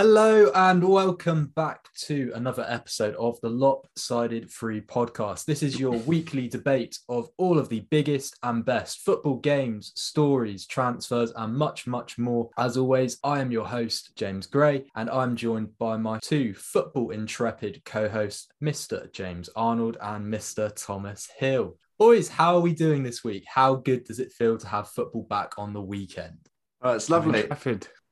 [0.00, 5.44] Hello and welcome back to another episode of the Lopsided Free podcast.
[5.44, 10.66] This is your weekly debate of all of the biggest and best football games, stories,
[10.66, 12.48] transfers, and much, much more.
[12.56, 17.10] As always, I am your host, James Gray, and I'm joined by my two football
[17.10, 19.12] intrepid co hosts, Mr.
[19.12, 20.72] James Arnold and Mr.
[20.76, 21.76] Thomas Hill.
[21.98, 23.42] Boys, how are we doing this week?
[23.48, 26.47] How good does it feel to have football back on the weekend?
[26.80, 27.48] Oh, it's lovely.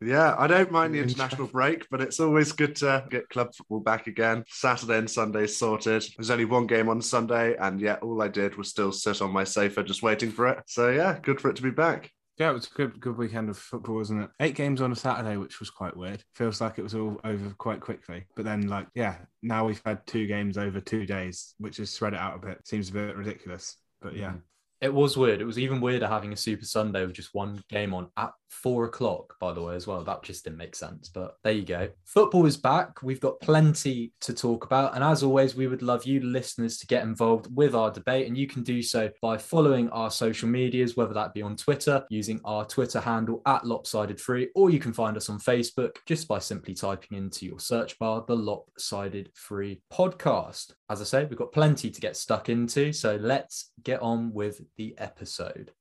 [0.02, 3.80] Yeah, I don't mind the international break, but it's always good to get club football
[3.80, 4.44] back again.
[4.48, 6.04] Saturday and Sunday sorted.
[6.16, 9.30] There's only one game on Sunday, and yeah, all I did was still sit on
[9.30, 10.58] my sofa just waiting for it.
[10.66, 12.10] So yeah, good for it to be back.
[12.38, 14.30] Yeah, it was a good good weekend of football, wasn't it?
[14.40, 16.22] Eight games on a Saturday, which was quite weird.
[16.34, 18.26] Feels like it was all over quite quickly.
[18.34, 22.12] But then, like, yeah, now we've had two games over two days, which has spread
[22.12, 22.58] it out a bit.
[22.68, 23.76] Seems a bit ridiculous.
[24.02, 24.32] But yeah.
[24.32, 24.42] Mm.
[24.80, 25.40] It was weird.
[25.40, 28.84] It was even weirder having a Super Sunday with just one game on at four
[28.84, 30.02] o'clock, by the way, as well.
[30.02, 31.08] That just didn't make sense.
[31.08, 31.88] But there you go.
[32.04, 33.02] Football is back.
[33.02, 34.94] We've got plenty to talk about.
[34.94, 38.26] And as always, we would love you, listeners, to get involved with our debate.
[38.26, 42.04] And you can do so by following our social medias, whether that be on Twitter,
[42.10, 46.28] using our Twitter handle at Lopsided Free, or you can find us on Facebook just
[46.28, 50.72] by simply typing into your search bar the Lopsided Free podcast.
[50.88, 52.92] As I say, we've got plenty to get stuck into.
[52.92, 55.72] So let's get on with the episode.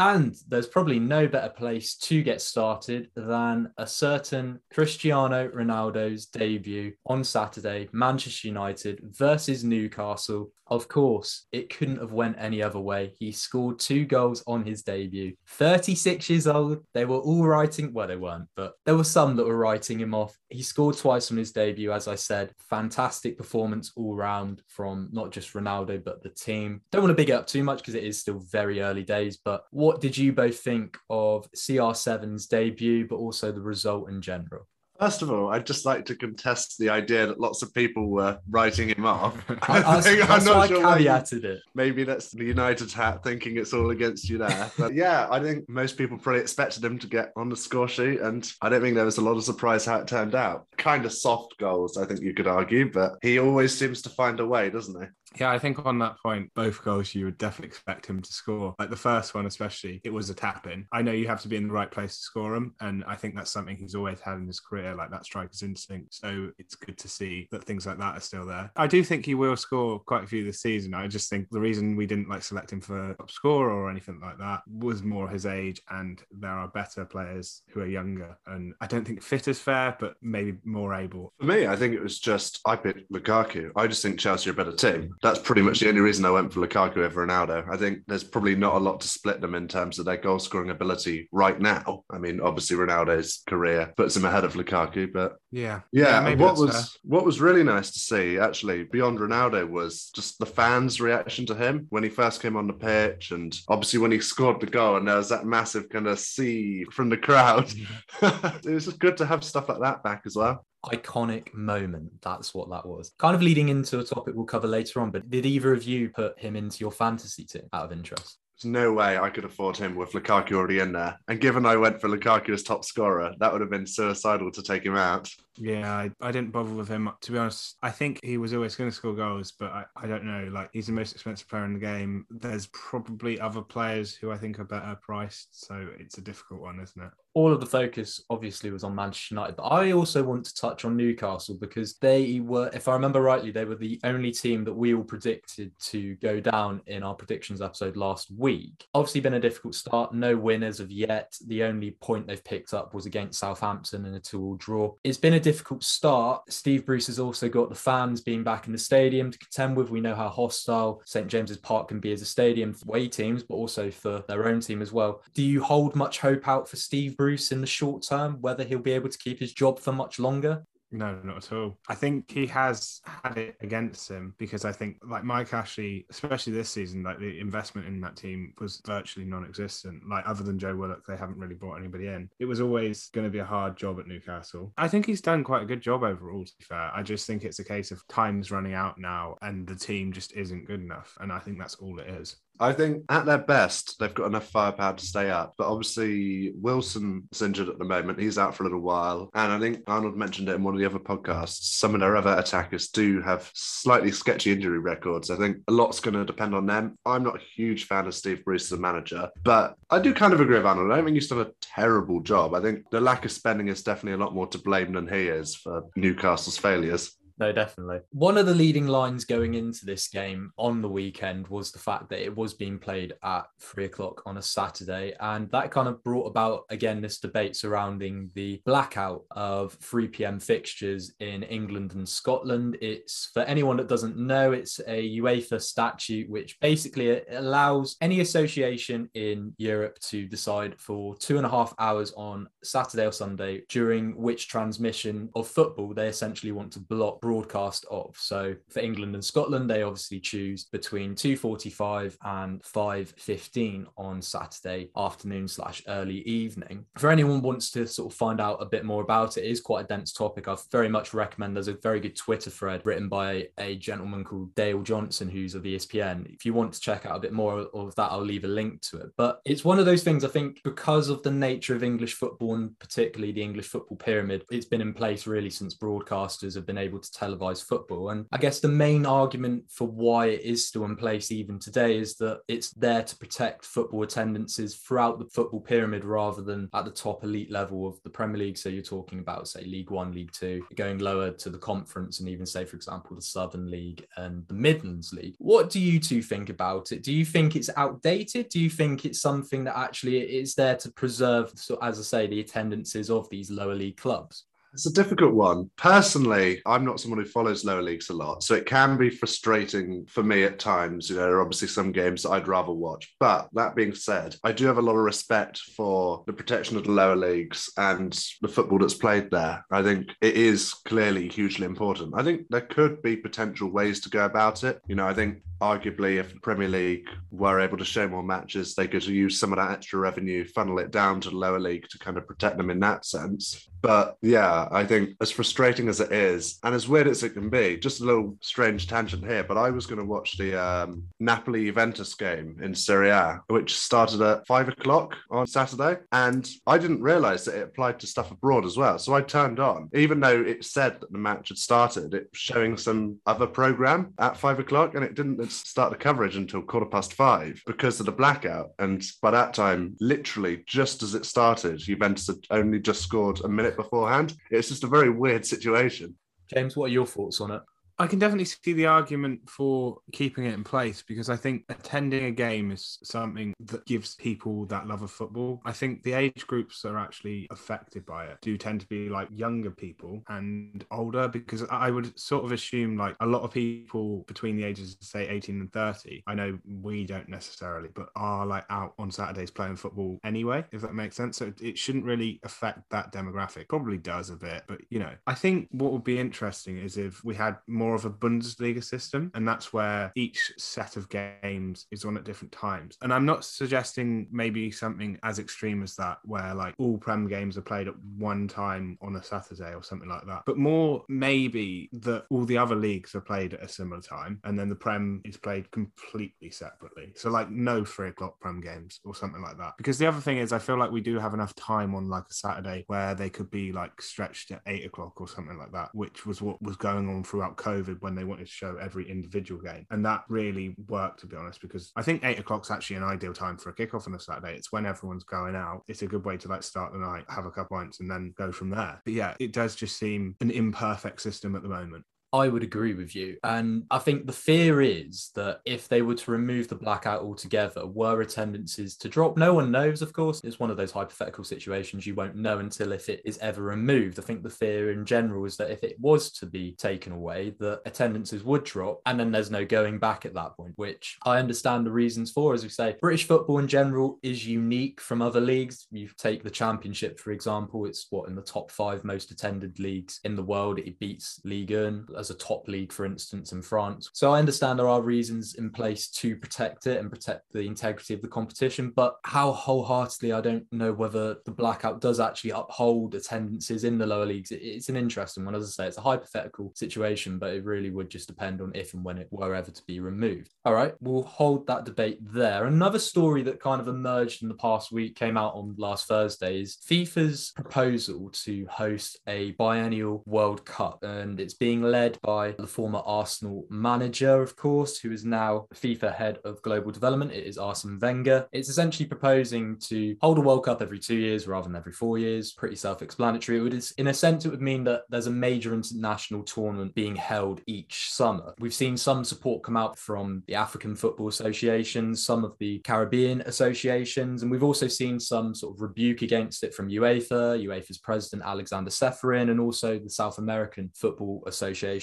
[0.00, 6.94] And there's probably no better place to get started than a certain Cristiano Ronaldo's debut
[7.04, 10.52] on Saturday, Manchester United versus Newcastle.
[10.70, 13.12] Of course, it couldn't have went any other way.
[13.18, 15.34] He scored two goals on his debut.
[15.48, 16.78] 36 years old.
[16.94, 20.14] They were all writing, well, they weren't, but there were some that were writing him
[20.14, 20.38] off.
[20.48, 22.54] He scored twice on his debut, as I said.
[22.70, 26.82] Fantastic performance all round from not just Ronaldo, but the team.
[26.92, 29.38] Don't want to big it up too much because it is still very early days,
[29.44, 34.66] but what did you both think of CR7's debut, but also the result in general?
[35.00, 38.38] First of all, I'd just like to contest the idea that lots of people were
[38.50, 39.34] writing him off.
[39.66, 40.66] I, I, think- that's why I why
[40.98, 41.62] you- caveated it.
[41.74, 44.70] Maybe that's the United hat thinking it's all against you there.
[44.78, 48.20] But yeah, I think most people probably expected him to get on the score sheet,
[48.20, 50.66] and I don't think there was a lot of surprise how it turned out.
[50.76, 54.38] Kind of soft goals, I think you could argue, but he always seems to find
[54.38, 55.08] a way, doesn't he?
[55.38, 58.74] Yeah, I think on that point, both goals you would definitely expect him to score.
[58.78, 60.86] Like the first one, especially, it was a tap in.
[60.92, 62.74] I know you have to be in the right place to score them.
[62.80, 66.14] And I think that's something he's always had in his career, like that striker's instinct.
[66.14, 68.70] So it's good to see that things like that are still there.
[68.76, 70.94] I do think he will score quite a few this season.
[70.94, 74.20] I just think the reason we didn't like select him for top scorer or anything
[74.20, 75.80] like that was more his age.
[75.90, 78.36] And there are better players who are younger.
[78.46, 81.32] And I don't think fit is fair, but maybe more able.
[81.38, 83.70] For me, I think it was just I picked Lukaku.
[83.76, 85.14] I just think Chelsea are a better team.
[85.22, 87.68] That's pretty much the only reason I went for Lukaku over Ronaldo.
[87.70, 90.38] I think there's probably not a lot to split them in terms of their goal
[90.38, 92.04] scoring ability right now.
[92.10, 95.80] I mean, obviously Ronaldo's career puts him ahead of Lukaku, but Yeah.
[95.92, 96.84] yeah, maybe what was fair.
[97.02, 101.54] what was really nice to see actually beyond Ronaldo was just the fans' reaction to
[101.54, 104.96] him when he first came on the pitch, and obviously when he scored the goal,
[104.96, 107.70] and there was that massive kind of sea from the crowd.
[108.22, 110.64] it was just good to have stuff like that back as well.
[110.86, 112.10] Iconic moment.
[112.22, 113.12] That's what that was.
[113.18, 116.10] Kind of leading into a topic we'll cover later on, but did either of you
[116.10, 118.38] put him into your fantasy team out of interest?
[118.62, 121.18] There's no way I could afford him with Lukaku already in there.
[121.28, 124.62] And given I went for Lukaku as top scorer, that would have been suicidal to
[124.62, 125.30] take him out.
[125.56, 127.08] Yeah, I, I didn't bother with him.
[127.22, 130.06] To be honest, I think he was always going to score goals, but I, I
[130.06, 130.50] don't know.
[130.52, 132.26] Like, he's the most expensive player in the game.
[132.28, 135.66] There's probably other players who I think are better priced.
[135.66, 137.12] So it's a difficult one, isn't it?
[137.34, 140.84] All of the focus obviously was on Manchester United, but I also want to touch
[140.84, 144.72] on Newcastle because they were, if I remember rightly, they were the only team that
[144.72, 148.86] we all predicted to go down in our predictions episode last week.
[148.94, 151.36] Obviously, been a difficult start, no winners of yet.
[151.46, 154.94] The only point they've picked up was against Southampton in a two-all draw.
[155.04, 156.52] It's been a difficult start.
[156.52, 159.90] Steve Bruce has also got the fans being back in the stadium to contend with.
[159.90, 163.42] We know how hostile St James's Park can be as a stadium for away teams,
[163.42, 165.22] but also for their own team as well.
[165.34, 168.78] Do you hold much hope out for Steve Bruce in the short term, whether he'll
[168.78, 170.64] be able to keep his job for much longer?
[170.90, 171.78] No, not at all.
[171.86, 176.54] I think he has had it against him because I think, like Mike Ashley, especially
[176.54, 180.08] this season, like the investment in that team was virtually non-existent.
[180.08, 182.30] Like other than Joe Willock, they haven't really brought anybody in.
[182.38, 184.72] It was always going to be a hard job at Newcastle.
[184.78, 186.46] I think he's done quite a good job overall.
[186.46, 189.68] To be fair, I just think it's a case of time's running out now, and
[189.68, 191.18] the team just isn't good enough.
[191.20, 192.36] And I think that's all it is.
[192.60, 195.54] I think at their best, they've got enough firepower to stay up.
[195.56, 198.20] But obviously, Wilson's injured at the moment.
[198.20, 199.30] He's out for a little while.
[199.34, 201.62] And I think Arnold mentioned it in one of the other podcasts.
[201.62, 205.30] Some of their other attackers do have slightly sketchy injury records.
[205.30, 206.98] I think a lot's going to depend on them.
[207.06, 210.32] I'm not a huge fan of Steve Bruce as a manager, but I do kind
[210.32, 210.92] of agree with Arnold.
[210.92, 212.54] I don't think he's done a terrible job.
[212.54, 215.28] I think the lack of spending is definitely a lot more to blame than he
[215.28, 217.16] is for Newcastle's failures.
[217.40, 218.00] No, definitely.
[218.10, 222.10] One of the leading lines going into this game on the weekend was the fact
[222.10, 225.14] that it was being played at three o'clock on a Saturday.
[225.20, 230.38] And that kind of brought about, again, this debate surrounding the blackout of 3 p.m.
[230.38, 232.76] fixtures in England and Scotland.
[232.82, 238.20] It's for anyone that doesn't know, it's a UEFA statute which basically uh, allows any
[238.20, 243.62] association in Europe to decide for two and a half hours on Saturday or Sunday
[243.70, 248.16] during which transmission of football they essentially want to block broadcast of.
[248.18, 255.46] So for England and Scotland, they obviously choose between 2.45 and 5.15 on Saturday afternoon
[255.46, 256.86] slash early evening.
[256.98, 259.60] For anyone wants to sort of find out a bit more about it, it is
[259.60, 260.48] quite a dense topic.
[260.48, 264.52] I very much recommend there's a very good Twitter thread written by a gentleman called
[264.56, 266.34] Dale Johnson, who's of ESPN.
[266.34, 268.80] If you want to check out a bit more of that, I'll leave a link
[268.90, 269.10] to it.
[269.16, 272.56] But it's one of those things I think because of the nature of English football
[272.56, 276.76] and particularly the English football pyramid, it's been in place really since broadcasters have been
[276.76, 278.10] able to televised football.
[278.10, 281.98] And I guess the main argument for why it is still in place even today
[281.98, 286.84] is that it's there to protect football attendances throughout the football pyramid rather than at
[286.84, 288.58] the top elite level of the Premier League.
[288.58, 292.28] So you're talking about, say, League One, League Two, going lower to the conference, and
[292.28, 295.34] even, say, for example, the Southern League and the Midlands League.
[295.38, 297.02] What do you two think about it?
[297.02, 298.48] Do you think it's outdated?
[298.48, 302.26] Do you think it's something that actually is there to preserve, so as I say,
[302.26, 304.46] the attendances of these lower league clubs?
[304.72, 305.68] It's a difficult one.
[305.76, 310.06] Personally, I'm not someone who follows lower leagues a lot, so it can be frustrating
[310.06, 311.10] for me at times.
[311.10, 313.12] You know, there are obviously some games that I'd rather watch.
[313.18, 316.84] But that being said, I do have a lot of respect for the protection of
[316.84, 318.12] the lower leagues and
[318.42, 319.64] the football that's played there.
[319.72, 322.14] I think it is clearly hugely important.
[322.16, 324.80] I think there could be potential ways to go about it.
[324.86, 328.74] You know, I think arguably if the Premier League were able to show more matches,
[328.74, 331.88] they could use some of that extra revenue, funnel it down to the lower league
[331.90, 333.68] to kind of protect them in that sense.
[333.82, 337.48] But yeah, I think as frustrating as it is, and as weird as it can
[337.48, 341.04] be, just a little strange tangent here, but I was going to watch the um,
[341.18, 346.00] Napoli Juventus game in Serie A, which started at five o'clock on Saturday.
[346.12, 348.98] And I didn't realize that it applied to stuff abroad as well.
[348.98, 352.40] So I turned on, even though it said that the match had started, it was
[352.40, 356.86] showing some other program at five o'clock, and it didn't start the coverage until quarter
[356.86, 358.70] past five because of the blackout.
[358.78, 363.48] And by that time, literally just as it started, Juventus had only just scored a
[363.48, 364.34] minute beforehand.
[364.50, 366.16] It's just a very weird situation.
[366.52, 367.62] James, what are your thoughts on it?
[368.00, 372.24] I can definitely see the argument for keeping it in place because I think attending
[372.24, 375.60] a game is something that gives people that love of football.
[375.66, 379.28] I think the age groups are actually affected by it do tend to be like
[379.30, 384.24] younger people and older because I would sort of assume like a lot of people
[384.26, 386.22] between the ages of say 18 and 30.
[386.26, 390.80] I know we don't necessarily, but are like out on Saturdays playing football anyway, if
[390.80, 391.36] that makes sense.
[391.36, 393.68] So it shouldn't really affect that demographic.
[393.68, 397.22] Probably does a bit, but you know, I think what would be interesting is if
[397.22, 401.86] we had more more of a Bundesliga system, and that's where each set of games
[401.90, 402.96] is on at different times.
[403.02, 407.58] And I'm not suggesting maybe something as extreme as that, where like all Prem games
[407.58, 411.90] are played at one time on a Saturday or something like that, but more maybe
[411.92, 415.20] that all the other leagues are played at a similar time, and then the Prem
[415.24, 417.12] is played completely separately.
[417.16, 419.72] So like no three o'clock Prem games or something like that.
[419.78, 422.24] Because the other thing is, I feel like we do have enough time on like
[422.30, 425.88] a Saturday where they could be like stretched at eight o'clock or something like that,
[425.92, 429.10] which was what was going on throughout COVID COVID when they wanted to show every
[429.10, 429.86] individual game.
[429.90, 433.32] And that really worked, to be honest, because I think eight o'clock's actually an ideal
[433.32, 434.54] time for a kickoff on a Saturday.
[434.54, 435.82] It's when everyone's going out.
[435.88, 438.34] It's a good way to like start the night, have a couple pints, and then
[438.36, 439.00] go from there.
[439.04, 442.04] But yeah, it does just seem an imperfect system at the moment.
[442.32, 443.38] I would agree with you.
[443.42, 447.86] And I think the fear is that if they were to remove the blackout altogether,
[447.86, 449.36] were attendances to drop?
[449.36, 450.40] No one knows, of course.
[450.44, 454.18] It's one of those hypothetical situations you won't know until if it is ever removed.
[454.18, 457.54] I think the fear in general is that if it was to be taken away,
[457.58, 461.38] the attendances would drop and then there's no going back at that point, which I
[461.38, 462.54] understand the reasons for.
[462.54, 465.86] As we say, British football in general is unique from other leagues.
[465.90, 470.20] You take the championship, for example, it's what in the top five most attended leagues
[470.24, 470.78] in the world.
[470.78, 474.10] It beats Ligue 1 as a top league, for instance, in France.
[474.12, 478.14] So I understand there are reasons in place to protect it and protect the integrity
[478.14, 483.14] of the competition, but how wholeheartedly I don't know whether the blackout does actually uphold
[483.14, 484.52] attendances in the lower leagues.
[484.52, 485.54] It's an interesting one.
[485.54, 488.94] As I say, it's a hypothetical situation, but it really would just depend on if
[488.94, 490.50] and when it were ever to be removed.
[490.64, 492.66] All right, we'll hold that debate there.
[492.66, 496.60] Another story that kind of emerged in the past week came out on last Thursday
[496.60, 502.66] is FIFA's proposal to host a biennial World Cup, and it's being led by the
[502.66, 507.32] former Arsenal manager, of course, who is now FIFA head of global development.
[507.32, 508.48] It is Arsene Wenger.
[508.52, 512.18] It's essentially proposing to hold a World Cup every two years rather than every four
[512.18, 512.52] years.
[512.52, 513.58] Pretty self-explanatory.
[513.58, 517.16] It would, in a sense, it would mean that there's a major international tournament being
[517.16, 518.54] held each summer.
[518.58, 523.42] We've seen some support come out from the African Football Association, some of the Caribbean
[523.42, 528.42] associations, and we've also seen some sort of rebuke against it from UEFA, UEFA's president
[528.44, 531.99] Alexander Ceferin, and also the South American Football Association,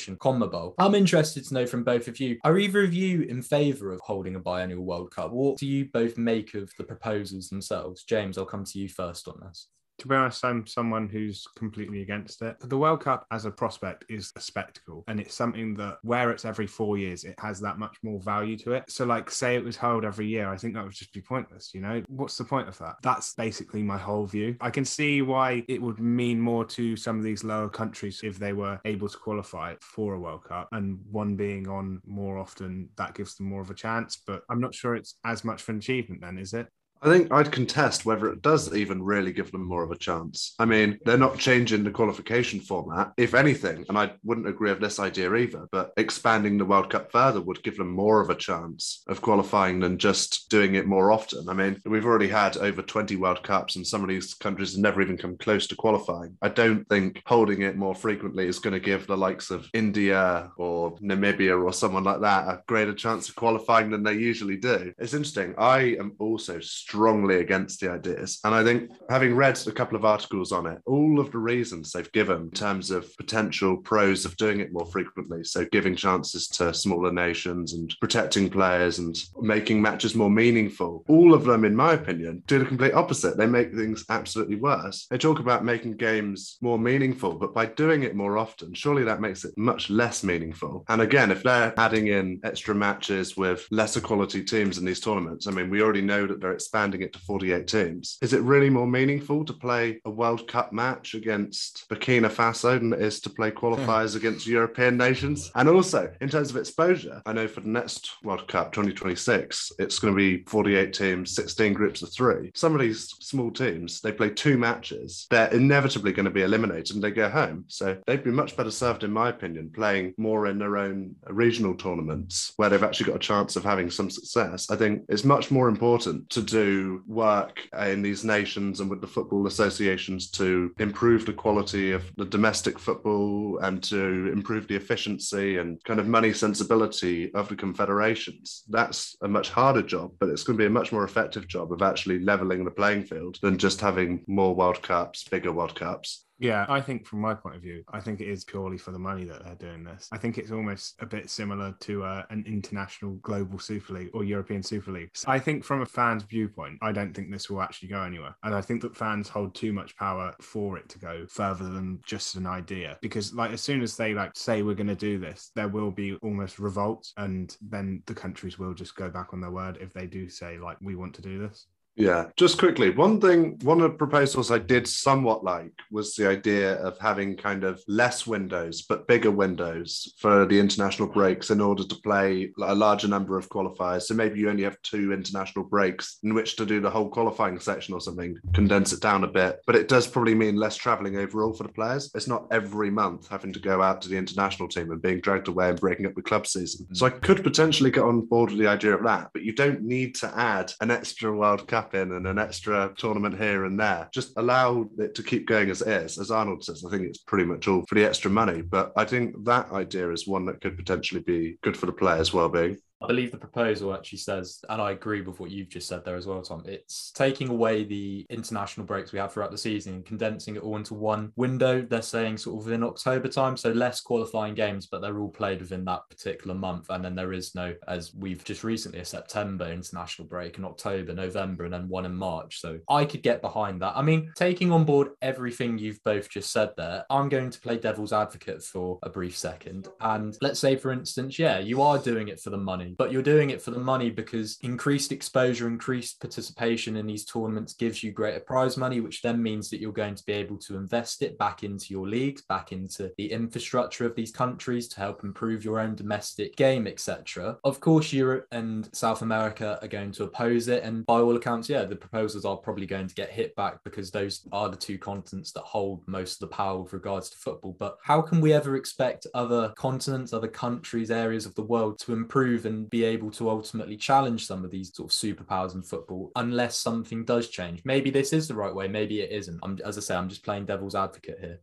[0.77, 3.99] I'm interested to know from both of you, are either of you in favour of
[4.01, 5.31] holding a biennial World Cup?
[5.31, 8.03] What do you both make of the proposals themselves?
[8.03, 9.67] James, I'll come to you first on this
[9.99, 12.57] to be honest, I'm someone who's completely against it.
[12.59, 16.45] The World Cup as a prospect is a spectacle, and it's something that where it's
[16.45, 18.83] every four years, it has that much more value to it.
[18.89, 21.73] So, like, say it was held every year, I think that would just be pointless.
[21.73, 22.95] You know, what's the point of that?
[23.01, 24.55] That's basically my whole view.
[24.61, 28.37] I can see why it would mean more to some of these lower countries if
[28.37, 32.89] they were able to qualify for a World Cup, and one being on more often,
[32.97, 34.21] that gives them more of a chance.
[34.25, 36.67] But I'm not sure it's as much of an achievement then, is it?
[37.01, 40.55] I think I'd contest whether it does even really give them more of a chance.
[40.59, 43.13] I mean, they're not changing the qualification format.
[43.17, 47.11] If anything, and I wouldn't agree with this idea either, but expanding the World Cup
[47.11, 51.11] further would give them more of a chance of qualifying than just doing it more
[51.11, 51.49] often.
[51.49, 54.81] I mean, we've already had over 20 World Cups, and some of these countries have
[54.81, 56.37] never even come close to qualifying.
[56.41, 60.51] I don't think holding it more frequently is going to give the likes of India
[60.57, 64.93] or Namibia or someone like that a greater chance of qualifying than they usually do.
[64.97, 65.53] It's interesting.
[65.57, 68.39] I am also strongly against the ideas.
[68.45, 71.91] And I think having read a couple of articles on it, all of the reasons
[71.91, 76.47] they've given in terms of potential pros of doing it more frequently, so giving chances
[76.49, 81.75] to smaller nations and protecting players and making matches more meaningful, all of them, in
[81.75, 83.37] my opinion, do the complete opposite.
[83.37, 85.07] They make things absolutely worse.
[85.09, 89.21] They talk about making games more meaningful, but by doing it more often, surely that
[89.21, 90.85] makes it much less meaningful.
[90.87, 95.47] And again, if they're adding in extra matches with lesser quality teams in these tournaments,
[95.47, 98.17] I mean, we already know that they're expanding it to 48 teams.
[98.21, 102.93] Is it really more meaningful to play a World Cup match against Burkina Faso than
[102.93, 104.17] it is to play qualifiers hmm.
[104.17, 105.51] against European nations?
[105.55, 109.97] And also, in terms of exposure, I know for the next World Cup 2026, it's
[109.97, 112.51] going to be 48 teams, 16 groups of three.
[112.53, 116.95] Some of these small teams, they play two matches, they're inevitably going to be eliminated
[116.95, 117.65] and they go home.
[117.69, 121.73] So they'd be much better served, in my opinion, playing more in their own regional
[121.73, 124.69] tournaments where they've actually got a chance of having some success.
[124.69, 126.66] I think it's much more important to do
[127.07, 132.25] work in these nations and with the football associations to improve the quality of the
[132.25, 138.63] domestic football and to improve the efficiency and kind of money sensibility of the confederations.
[138.69, 141.71] That's a much harder job, but it's going to be a much more effective job
[141.71, 146.26] of actually leveling the playing field than just having more World Cups, bigger World Cups.
[146.39, 148.99] Yeah, I think from my point of view, I think it is purely for the
[148.99, 150.07] money that they're doing this.
[150.11, 154.23] I think it's almost a bit similar to uh, an international global Super League or
[154.23, 155.09] European Super League.
[155.13, 158.35] So I think from a fan's viewpoint, I don't think this will actually go anywhere.
[158.43, 161.99] And I think that fans hold too much power for it to go further than
[162.05, 162.97] just an idea.
[163.01, 165.91] Because like as soon as they like say we're going to do this, there will
[165.91, 169.91] be almost revolt and then the countries will just go back on their word if
[169.91, 171.65] they do say like we want to do this.
[171.97, 176.29] Yeah, just quickly, one thing, one of the proposals I did somewhat like was the
[176.29, 181.59] idea of having kind of less windows, but bigger windows for the international breaks in
[181.59, 184.03] order to play a larger number of qualifiers.
[184.03, 187.59] So maybe you only have two international breaks in which to do the whole qualifying
[187.59, 189.61] section or something, condense it down a bit.
[189.65, 192.11] But it does probably mean less traveling overall for the players.
[192.13, 195.47] It's not every month having to go out to the international team and being dragged
[195.47, 196.85] away and breaking up the club season.
[196.93, 199.81] So I could potentially get on board with the idea of that, but you don't
[199.81, 204.09] need to add an extra World Cup in and an extra tournament here and there.
[204.13, 206.17] Just allow it to keep going as it is.
[206.17, 208.61] As Arnold says, I think it's pretty much all for the extra money.
[208.61, 212.33] But I think that idea is one that could potentially be good for the players'
[212.33, 212.77] well-being.
[213.01, 216.15] I believe the proposal actually says, and I agree with what you've just said there
[216.15, 216.63] as well, Tom.
[216.65, 220.77] It's taking away the international breaks we have throughout the season and condensing it all
[220.77, 221.81] into one window.
[221.81, 225.59] They're saying sort of in October time, so less qualifying games, but they're all played
[225.59, 226.89] within that particular month.
[226.89, 231.13] And then there is no, as we've just recently, a September international break in October,
[231.13, 232.61] November, and then one in March.
[232.61, 233.95] So I could get behind that.
[233.95, 237.77] I mean, taking on board everything you've both just said there, I'm going to play
[237.77, 239.87] devil's advocate for a brief second.
[240.01, 243.21] And let's say, for instance, yeah, you are doing it for the money, but you're
[243.21, 248.11] doing it for the money because increased exposure, increased participation in these tournaments gives you
[248.11, 251.37] greater prize money, which then means that you're going to be able to invest it
[251.37, 255.79] back into your leagues, back into the infrastructure of these countries to help improve your
[255.79, 257.57] own domestic game, etc.
[257.63, 260.83] Of course, Europe and South America are going to oppose it.
[260.83, 264.11] And by all accounts, yeah, the proposals are probably going to get hit back because
[264.11, 267.75] those are the two continents that hold most of the power with regards to football.
[267.79, 272.13] But how can we ever expect other continents, other countries, areas of the world to
[272.13, 276.31] improve and be able to ultimately challenge some of these sort of superpowers in football
[276.35, 277.81] unless something does change?
[277.85, 279.59] Maybe this is the right way, maybe it isn't.
[279.63, 281.59] I'm, as I say, I'm just playing devil's advocate here.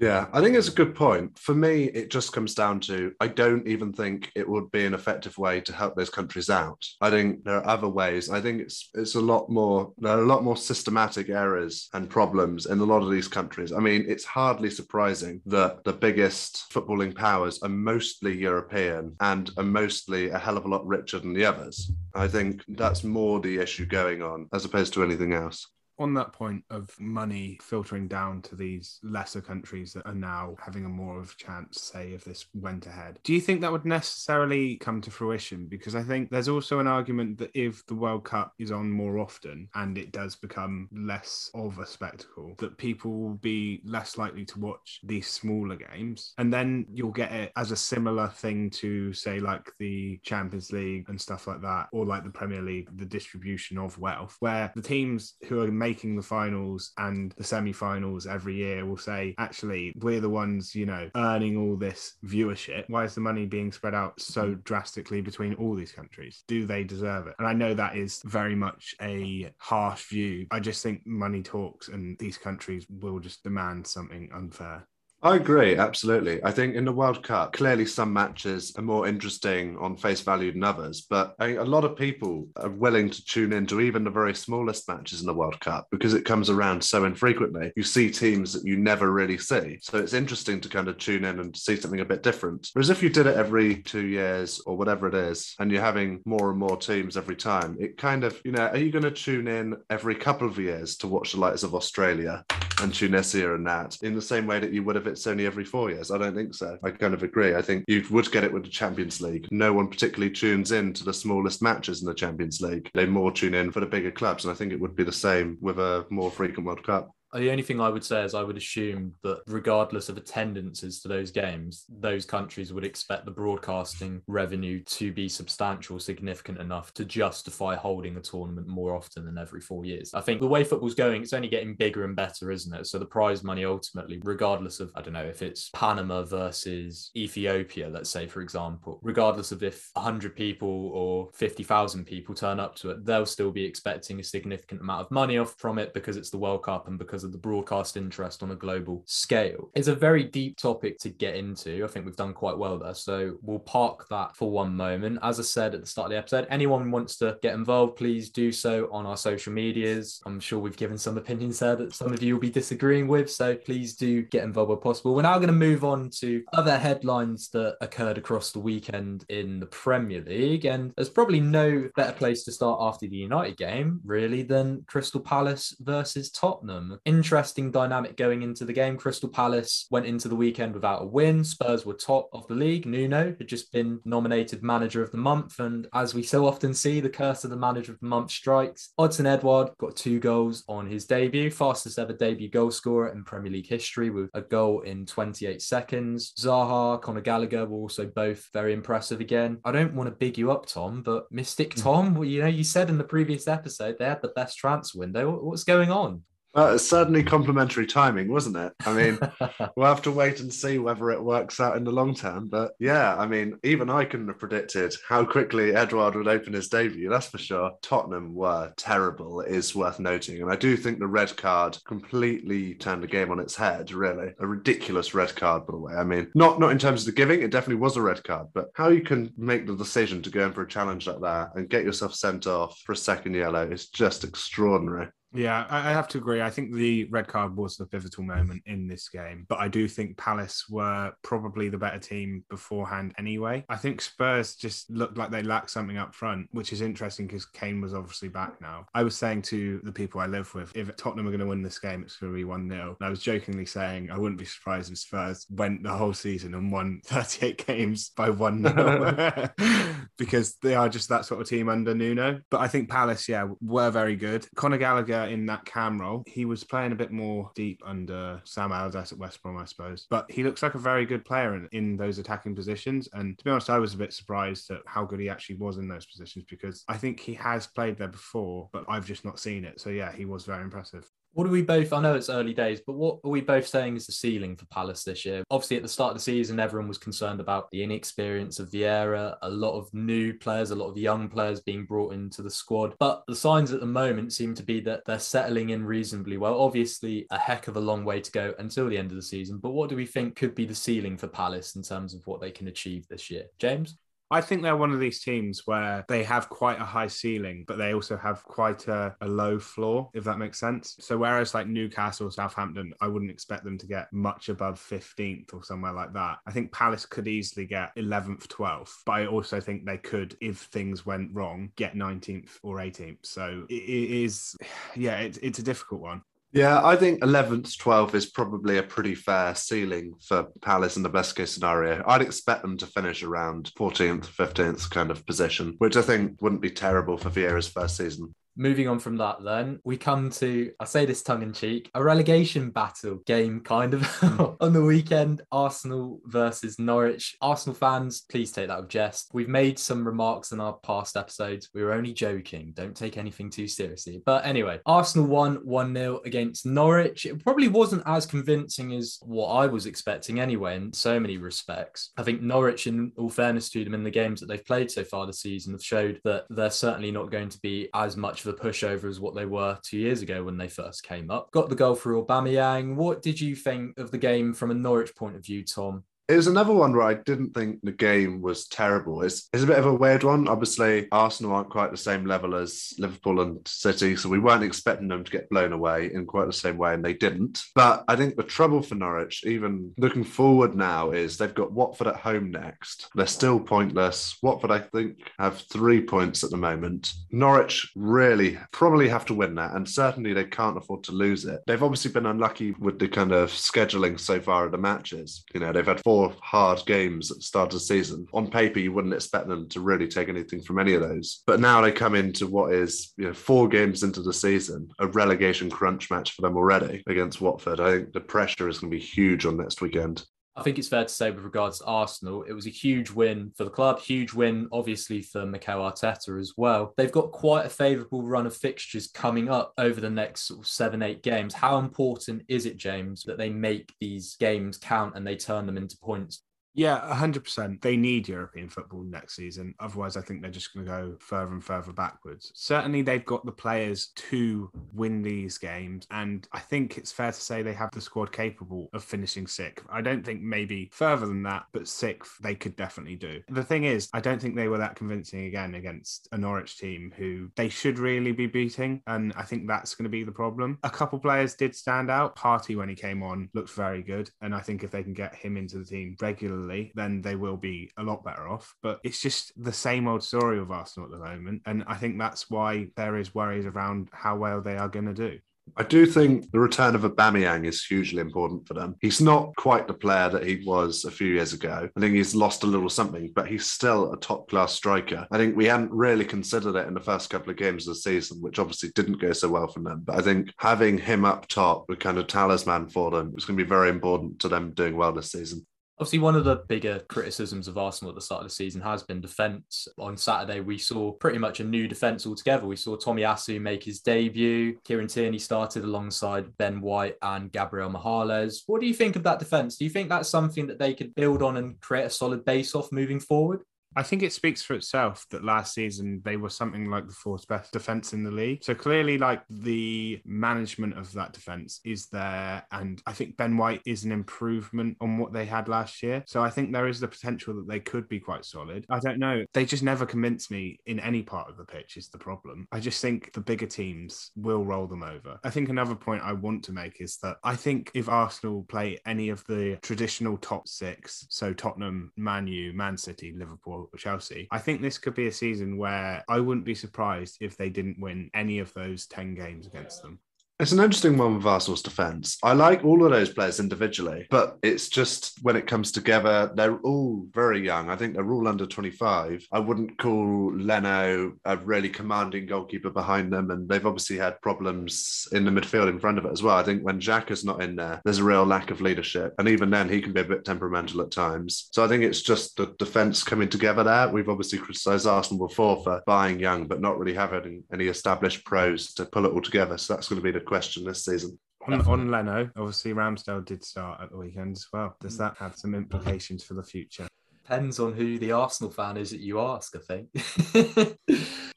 [0.00, 1.38] Yeah, I think it's a good point.
[1.38, 4.94] For me, it just comes down to I don't even think it would be an
[4.94, 6.84] effective way to help those countries out.
[7.00, 8.28] I think there are other ways.
[8.28, 12.10] I think it's it's a lot more there are a lot more systematic errors and
[12.10, 13.72] problems in a lot of these countries.
[13.72, 19.64] I mean, it's hardly surprising that the biggest footballing powers are mostly European and are
[19.64, 21.90] mostly a hell of a lot richer than the others.
[22.14, 26.32] I think that's more the issue going on as opposed to anything else on that
[26.32, 31.20] point of money filtering down to these lesser countries that are now having a more
[31.20, 35.00] of a chance, say, if this went ahead, do you think that would necessarily come
[35.00, 35.66] to fruition?
[35.66, 39.18] Because I think there's also an argument that if the World Cup is on more
[39.18, 44.44] often and it does become less of a spectacle, that people will be less likely
[44.46, 46.34] to watch these smaller games.
[46.38, 51.08] And then you'll get it as a similar thing to, say, like the Champions League
[51.08, 54.82] and stuff like that, or like the Premier League, the distribution of wealth, where the
[54.82, 60.20] teams who are making the finals and the semi-finals every year will say, actually, we're
[60.20, 62.84] the ones, you know, earning all this viewership.
[62.88, 64.64] Why is the money being spread out so mm.
[64.64, 66.42] drastically between all these countries?
[66.48, 67.34] Do they deserve it?
[67.38, 70.46] And I know that is very much a harsh view.
[70.50, 74.88] I just think money talks and these countries will just demand something unfair.
[75.24, 76.44] I agree, absolutely.
[76.44, 80.52] I think in the World Cup, clearly some matches are more interesting on face value
[80.52, 84.10] than others, but I, a lot of people are willing to tune into even the
[84.10, 87.72] very smallest matches in the World Cup because it comes around so infrequently.
[87.74, 89.78] You see teams that you never really see.
[89.80, 92.68] So it's interesting to kind of tune in and see something a bit different.
[92.74, 96.20] Whereas if you did it every two years or whatever it is, and you're having
[96.26, 99.10] more and more teams every time, it kind of, you know, are you going to
[99.10, 102.44] tune in every couple of years to watch the likes of Australia
[102.82, 105.64] and Tunisia and that in the same way that you would if it's only every
[105.64, 106.10] four years.
[106.10, 106.78] I don't think so.
[106.82, 107.54] I kind of agree.
[107.54, 109.46] I think you would get it with the Champions League.
[109.50, 112.90] No one particularly tunes in to the smallest matches in the Champions League.
[112.94, 114.44] They more tune in for the bigger clubs.
[114.44, 117.10] And I think it would be the same with a more frequent World Cup.
[117.34, 121.08] The only thing I would say is I would assume that regardless of attendances to
[121.08, 127.04] those games, those countries would expect the broadcasting revenue to be substantial, significant enough to
[127.04, 130.14] justify holding a tournament more often than every four years.
[130.14, 132.86] I think the way football's going, it's only getting bigger and better, isn't it?
[132.86, 137.88] So the prize money ultimately, regardless of, I don't know, if it's Panama versus Ethiopia,
[137.88, 142.90] let's say, for example, regardless of if 100 people or 50,000 people turn up to
[142.90, 146.30] it, they'll still be expecting a significant amount of money off from it because it's
[146.30, 149.70] the World Cup and because of the broadcast interest on a global scale.
[149.74, 151.84] It's a very deep topic to get into.
[151.84, 152.94] I think we've done quite well there.
[152.94, 155.18] So we'll park that for one moment.
[155.22, 158.30] As I said at the start of the episode, anyone wants to get involved, please
[158.30, 160.20] do so on our social medias.
[160.26, 163.30] I'm sure we've given some opinions there that some of you will be disagreeing with.
[163.30, 165.14] So please do get involved where possible.
[165.14, 169.60] We're now going to move on to other headlines that occurred across the weekend in
[169.60, 170.64] the Premier League.
[170.64, 175.20] And there's probably no better place to start after the United game, really, than Crystal
[175.20, 176.98] Palace versus Tottenham.
[177.04, 178.96] In interesting dynamic going into the game.
[178.96, 181.44] Crystal Palace went into the weekend without a win.
[181.44, 182.86] Spurs were top of the league.
[182.86, 185.60] Nuno had just been nominated manager of the month.
[185.60, 188.90] And as we so often see, the curse of the manager of the month strikes.
[188.98, 193.52] Odsonne Edouard got two goals on his debut, fastest ever debut goal scorer in Premier
[193.52, 196.32] League history with a goal in 28 seconds.
[196.38, 199.58] Zaha, Conor Gallagher were also both very impressive again.
[199.64, 201.80] I don't want to big you up, Tom, but Mystic hmm.
[201.80, 204.98] Tom, well, you know, you said in the previous episode they had the best transfer
[204.98, 205.38] window.
[205.40, 206.22] What's going on?
[206.56, 208.72] Uh, it's certainly complimentary timing, wasn't it?
[208.86, 209.18] I mean,
[209.76, 212.48] we'll have to wait and see whether it works out in the long term.
[212.48, 216.68] But yeah, I mean, even I couldn't have predicted how quickly Edouard would open his
[216.68, 217.08] debut.
[217.08, 217.72] That's for sure.
[217.82, 220.42] Tottenham were terrible, is worth noting.
[220.42, 224.32] And I do think the red card completely turned the game on its head, really.
[224.38, 225.94] A ridiculous red card, by the way.
[225.94, 228.48] I mean, not, not in terms of the giving, it definitely was a red card,
[228.54, 231.50] but how you can make the decision to go in for a challenge like that
[231.56, 235.08] and get yourself sent off for a second yellow is just extraordinary.
[235.34, 236.40] Yeah, I have to agree.
[236.40, 239.88] I think the red card was the pivotal moment in this game, but I do
[239.88, 243.64] think Palace were probably the better team beforehand anyway.
[243.68, 247.46] I think Spurs just looked like they lacked something up front, which is interesting because
[247.46, 248.86] Kane was obviously back now.
[248.94, 251.62] I was saying to the people I live with, if Tottenham are going to win
[251.62, 252.96] this game, it's going to be 1 0.
[253.00, 256.54] And I was jokingly saying I wouldn't be surprised if Spurs went the whole season
[256.54, 259.50] and won 38 games by 1 0
[260.18, 262.40] because they are just that sort of team under Nuno.
[262.50, 264.46] But I think Palace, yeah, were very good.
[264.54, 266.22] Conor Gallagher Uh, in that cam role.
[266.26, 270.06] He was playing a bit more deep under Sam Allardyce at West Brom, I suppose.
[270.10, 273.08] But he looks like a very good player in, in those attacking positions.
[273.12, 275.78] And to be honest, I was a bit surprised at how good he actually was
[275.78, 279.38] in those positions because I think he has played there before, but I've just not
[279.38, 279.80] seen it.
[279.80, 281.08] So yeah, he was very impressive.
[281.34, 281.92] What are we both?
[281.92, 284.66] I know it's early days, but what are we both saying is the ceiling for
[284.66, 285.42] Palace this year?
[285.50, 289.36] Obviously, at the start of the season, everyone was concerned about the inexperience of Vieira,
[289.42, 292.94] a lot of new players, a lot of young players being brought into the squad.
[293.00, 296.60] But the signs at the moment seem to be that they're settling in reasonably well.
[296.60, 299.58] Obviously, a heck of a long way to go until the end of the season.
[299.58, 302.40] But what do we think could be the ceiling for Palace in terms of what
[302.40, 303.46] they can achieve this year?
[303.58, 303.96] James?
[304.30, 307.78] I think they're one of these teams where they have quite a high ceiling, but
[307.78, 310.96] they also have quite a, a, low floor, if that makes sense.
[311.00, 315.62] So, whereas like Newcastle, Southampton, I wouldn't expect them to get much above 15th or
[315.62, 316.38] somewhere like that.
[316.46, 320.58] I think Palace could easily get 11th, 12th, but I also think they could, if
[320.58, 323.18] things went wrong, get 19th or 18th.
[323.22, 324.56] So, it, is,
[324.96, 326.22] yeah, it, it's a difficult one.
[326.54, 331.08] Yeah, I think 11th, 12th is probably a pretty fair ceiling for Palace in the
[331.08, 332.00] best case scenario.
[332.06, 336.62] I'd expect them to finish around 14th, 15th kind of position, which I think wouldn't
[336.62, 338.36] be terrible for Vieira's first season.
[338.56, 342.02] Moving on from that, then we come to I say this tongue in cheek, a
[342.02, 344.42] relegation battle game kind of hmm.
[344.60, 345.42] on the weekend.
[345.50, 347.36] Arsenal versus Norwich.
[347.40, 349.30] Arsenal fans, please take that with jest.
[349.32, 351.70] We've made some remarks in our past episodes.
[351.74, 352.72] We were only joking.
[352.74, 354.22] Don't take anything too seriously.
[354.24, 357.26] But anyway, Arsenal won 1 0 against Norwich.
[357.26, 362.10] It probably wasn't as convincing as what I was expecting anyway, in so many respects.
[362.16, 365.04] I think Norwich, in all fairness to them, in the games that they've played so
[365.04, 368.54] far this season, have showed that they're certainly not going to be as much of
[368.54, 371.50] a pushover as what they were two years ago when they first came up.
[371.50, 372.94] Got the goal for Aubameyang.
[372.96, 376.04] What did you think of the game from a Norwich point of view, Tom?
[376.26, 379.20] It was another one where I didn't think the game was terrible.
[379.22, 380.48] It's, it's a bit of a weird one.
[380.48, 385.08] Obviously, Arsenal aren't quite the same level as Liverpool and City, so we weren't expecting
[385.08, 387.62] them to get blown away in quite the same way, and they didn't.
[387.74, 392.06] But I think the trouble for Norwich, even looking forward now, is they've got Watford
[392.06, 393.10] at home next.
[393.14, 394.38] They're still pointless.
[394.42, 397.12] Watford, I think, have three points at the moment.
[397.32, 401.60] Norwich really probably have to win that, and certainly they can't afford to lose it.
[401.66, 405.44] They've obviously been unlucky with the kind of scheduling so far of the matches.
[405.52, 408.26] You know, they've had four four hard games at the start of the season.
[408.32, 411.42] On paper, you wouldn't expect them to really take anything from any of those.
[411.44, 415.08] But now they come into what is you know four games into the season, a
[415.08, 417.80] relegation crunch match for them already against Watford.
[417.80, 420.24] I think the pressure is going to be huge on next weekend.
[420.56, 423.50] I think it's fair to say with regards to Arsenal, it was a huge win
[423.56, 426.94] for the club, huge win obviously for Mikel Arteta as well.
[426.96, 430.66] They've got quite a favourable run of fixtures coming up over the next sort of
[430.68, 431.54] seven, eight games.
[431.54, 435.76] How important is it, James, that they make these games count and they turn them
[435.76, 436.42] into points?
[436.74, 437.80] Yeah, 100%.
[437.80, 439.74] They need European football next season.
[439.78, 442.50] Otherwise, I think they're just going to go further and further backwards.
[442.54, 446.06] Certainly, they've got the players to win these games.
[446.10, 449.86] And I think it's fair to say they have the squad capable of finishing sixth.
[449.88, 453.40] I don't think maybe further than that, but sixth they could definitely do.
[453.48, 457.14] The thing is, I don't think they were that convincing again against a Norwich team
[457.16, 459.00] who they should really be beating.
[459.06, 460.78] And I think that's going to be the problem.
[460.82, 462.34] A couple players did stand out.
[462.34, 464.28] Partey, when he came on, looked very good.
[464.42, 466.63] And I think if they can get him into the team regularly,
[466.94, 468.74] then they will be a lot better off.
[468.82, 471.62] But it's just the same old story with Arsenal at the moment.
[471.66, 475.14] And I think that's why there is worries around how well they are going to
[475.14, 475.38] do.
[475.76, 478.96] I do think the return of Aubameyang is hugely important for them.
[479.00, 481.88] He's not quite the player that he was a few years ago.
[481.96, 485.26] I think he's lost a little something, but he's still a top class striker.
[485.30, 488.00] I think we hadn't really considered it in the first couple of games of the
[488.00, 490.02] season, which obviously didn't go so well for them.
[490.04, 493.58] But I think having him up top, a kind of talisman for them, is going
[493.58, 495.66] to be very important to them doing well this season.
[496.00, 499.04] Obviously, one of the bigger criticisms of Arsenal at the start of the season has
[499.04, 499.86] been defence.
[499.96, 502.66] On Saturday, we saw pretty much a new defence altogether.
[502.66, 504.76] We saw Tomiyasu make his debut.
[504.82, 508.62] Kieran Tierney started alongside Ben White and Gabriel Magalhaes.
[508.66, 509.76] What do you think of that defence?
[509.76, 512.74] Do you think that's something that they could build on and create a solid base
[512.74, 513.62] off moving forward?
[513.96, 517.46] I think it speaks for itself that last season they were something like the fourth
[517.48, 518.64] best defense in the league.
[518.64, 522.64] So clearly, like the management of that defense is there.
[522.72, 526.24] And I think Ben White is an improvement on what they had last year.
[526.26, 528.86] So I think there is the potential that they could be quite solid.
[528.90, 529.44] I don't know.
[529.52, 532.66] They just never convince me in any part of the pitch, is the problem.
[532.72, 535.38] I just think the bigger teams will roll them over.
[535.44, 538.98] I think another point I want to make is that I think if Arsenal play
[539.06, 544.48] any of the traditional top six, so Tottenham, Man U, Man City, Liverpool, Chelsea.
[544.50, 548.00] I think this could be a season where I wouldn't be surprised if they didn't
[548.00, 550.18] win any of those 10 games against them.
[550.60, 552.38] It's an interesting one with Arsenal's defence.
[552.40, 556.78] I like all of those players individually, but it's just when it comes together, they're
[556.78, 557.90] all very young.
[557.90, 559.48] I think they're all under 25.
[559.50, 565.26] I wouldn't call Leno a really commanding goalkeeper behind them, and they've obviously had problems
[565.32, 566.56] in the midfield in front of it as well.
[566.56, 569.70] I think when Xhaka's not in there, there's a real lack of leadership, and even
[569.70, 571.68] then, he can be a bit temperamental at times.
[571.72, 574.08] So I think it's just the defence coming together there.
[574.08, 578.94] We've obviously criticised Arsenal before for buying young, but not really having any established pros
[578.94, 579.76] to pull it all together.
[579.78, 581.38] So that's going to be the question this season.
[581.66, 584.96] On, on Leno, obviously Ramsdale did start at the weekend as well.
[585.00, 585.18] Does mm.
[585.18, 587.08] that have some implications for the future?
[587.44, 590.08] Depends on who the Arsenal fan is that you ask, I think.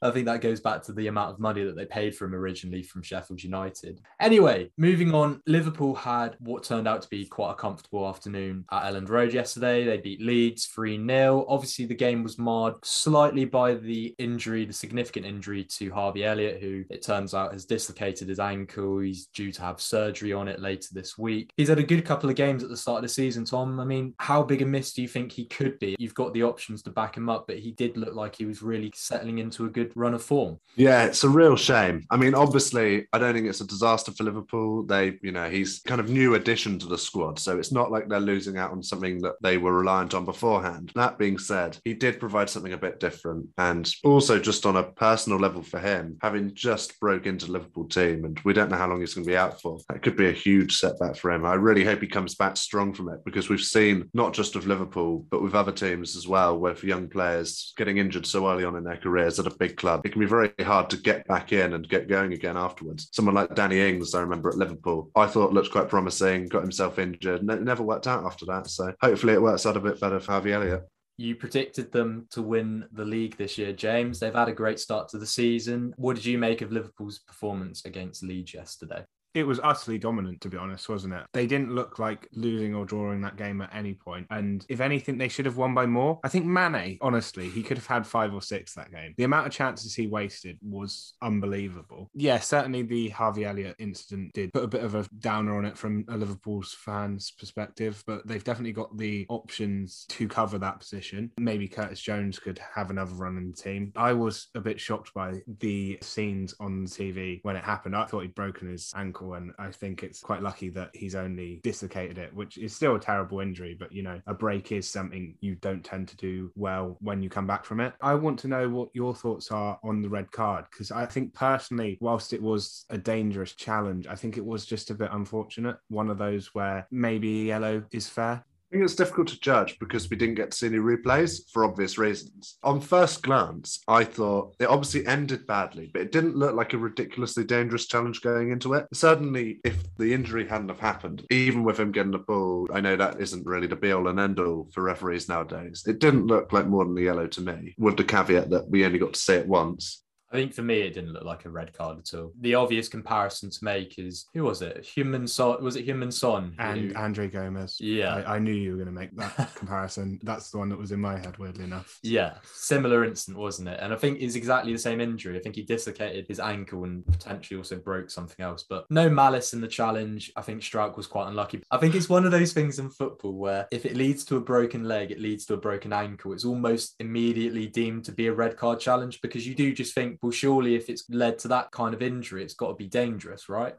[0.01, 2.35] I think that goes back to the amount of money that they paid for him
[2.35, 4.01] originally from Sheffield United.
[4.19, 8.83] Anyway, moving on, Liverpool had what turned out to be quite a comfortable afternoon at
[8.83, 9.85] Elland Road yesterday.
[9.85, 11.45] They beat Leeds 3 0.
[11.47, 16.61] Obviously, the game was marred slightly by the injury, the significant injury to Harvey Elliott,
[16.61, 18.99] who it turns out has dislocated his ankle.
[18.99, 21.51] He's due to have surgery on it later this week.
[21.57, 23.79] He's had a good couple of games at the start of the season, Tom.
[23.79, 25.95] I mean, how big a miss do you think he could be?
[25.99, 28.61] You've got the options to back him up, but he did look like he was
[28.61, 30.59] really settling into a good run of form.
[30.75, 32.05] Yeah, it's a real shame.
[32.11, 34.83] I mean, obviously, I don't think it's a disaster for Liverpool.
[34.83, 37.39] They, you know, he's kind of new addition to the squad.
[37.39, 40.91] So it's not like they're losing out on something that they were reliant on beforehand.
[40.95, 43.47] That being said, he did provide something a bit different.
[43.57, 48.25] And also, just on a personal level for him, having just broke into Liverpool team,
[48.25, 50.29] and we don't know how long he's going to be out for, that could be
[50.29, 51.45] a huge setback for him.
[51.45, 54.67] I really hope he comes back strong from it because we've seen not just of
[54.67, 58.63] Liverpool, but with other teams as well, where for young players getting injured so early
[58.63, 61.27] on in their careers at a big club, it can be very hard to get
[61.27, 63.09] back in and get going again afterwards.
[63.11, 66.99] Someone like Danny Ings, I remember at Liverpool, I thought looked quite promising, got himself
[66.99, 68.67] injured, ne- never worked out after that.
[68.67, 70.83] So hopefully it works out a bit better for Harvey Elliott.
[71.19, 74.19] You predicted them to win the league this year, James.
[74.19, 75.95] They've had a great start to the season.
[75.97, 79.03] What did you make of Liverpool's performance against Leeds yesterday?
[79.37, 81.23] It was utterly dominant, to be honest, wasn't it?
[81.31, 84.25] They didn't look like losing or drawing that game at any point.
[84.31, 86.19] And if anything, they should have won by more.
[86.23, 89.13] I think Mane, honestly, he could have had five or six that game.
[89.15, 92.09] The amount of chances he wasted was unbelievable.
[92.15, 95.77] Yeah, certainly the Harvey Elliott incident did put a bit of a downer on it
[95.77, 101.31] from a Liverpool's fans' perspective, but they've definitely got the options to cover that position.
[101.37, 103.91] Maybe Curtis Jones could have another run in the team.
[103.95, 107.95] I was a bit shocked by the scenes on TV when it happened.
[107.95, 111.59] I thought he'd broken his ankle, and I think it's quite lucky that he's only
[111.63, 115.35] dislocated it, which is still a terrible injury, but you know, a break is something
[115.39, 117.93] you don't tend to do well when you come back from it.
[118.01, 121.33] I want to know what your thoughts are on the red card because I think
[121.33, 125.77] personally, whilst it was a dangerous challenge, I think it was just a bit unfortunate.
[125.89, 128.45] One of those where maybe yellow is fair.
[128.69, 131.63] I think it's difficult to judge because we didn't get to see any replays for
[131.63, 132.57] obvious reasons.
[132.63, 136.77] On first glance, I thought it obviously ended badly, but it didn't look like a
[136.77, 138.87] ridiculously dangerous challenge going into it.
[138.93, 142.97] Certainly, if the injury hadn't have happened, even with him getting the ball, I know
[142.97, 145.83] that isn't really the be all and end all for referees nowadays.
[145.87, 148.85] It didn't look like more than the yellow to me, with the caveat that we
[148.85, 150.03] only got to see it once.
[150.31, 152.33] I think for me, it didn't look like a red card at all.
[152.41, 154.83] The obvious comparison to make is who was it?
[154.83, 155.63] Heung-min Son?
[155.63, 156.55] Was it Heung-min Son?
[156.59, 157.77] And Andre Gomes.
[157.79, 158.15] Yeah.
[158.15, 160.19] I, I knew you were going to make that comparison.
[160.23, 161.99] That's the one that was in my head, weirdly enough.
[162.03, 163.79] Yeah, similar incident, wasn't it?
[163.81, 165.37] And I think it's exactly the same injury.
[165.37, 169.53] I think he dislocated his ankle and potentially also broke something else, but no malice
[169.53, 170.31] in the challenge.
[170.35, 171.61] I think Struijk was quite unlucky.
[171.71, 174.41] I think it's one of those things in football where if it leads to a
[174.41, 176.33] broken leg, it leads to a broken ankle.
[176.33, 180.16] It's almost immediately deemed to be a red card challenge because you do just think,
[180.21, 183.49] well, surely if it's led to that kind of injury, it's got to be dangerous,
[183.49, 183.75] right?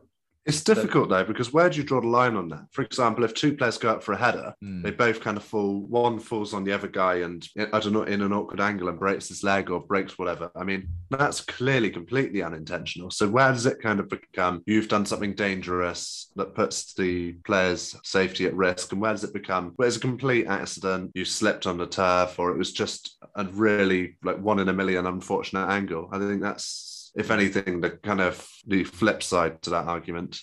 [0.49, 2.65] It's difficult though because where do you draw the line on that?
[2.73, 4.81] For example, if two players go up for a header, Hmm.
[4.83, 5.81] they both kind of fall.
[5.83, 8.99] One falls on the other guy, and I don't know in an awkward angle and
[8.99, 10.51] breaks his leg or breaks whatever.
[10.57, 13.11] I mean, that's clearly completely unintentional.
[13.11, 17.95] So where does it kind of become you've done something dangerous that puts the player's
[18.03, 21.11] safety at risk, and where does it become where it's a complete accident?
[21.15, 24.73] You slipped on the turf, or it was just a really like one in a
[24.73, 26.09] million unfortunate angle.
[26.11, 30.41] I think that's if anything the kind of the flip side to that argument.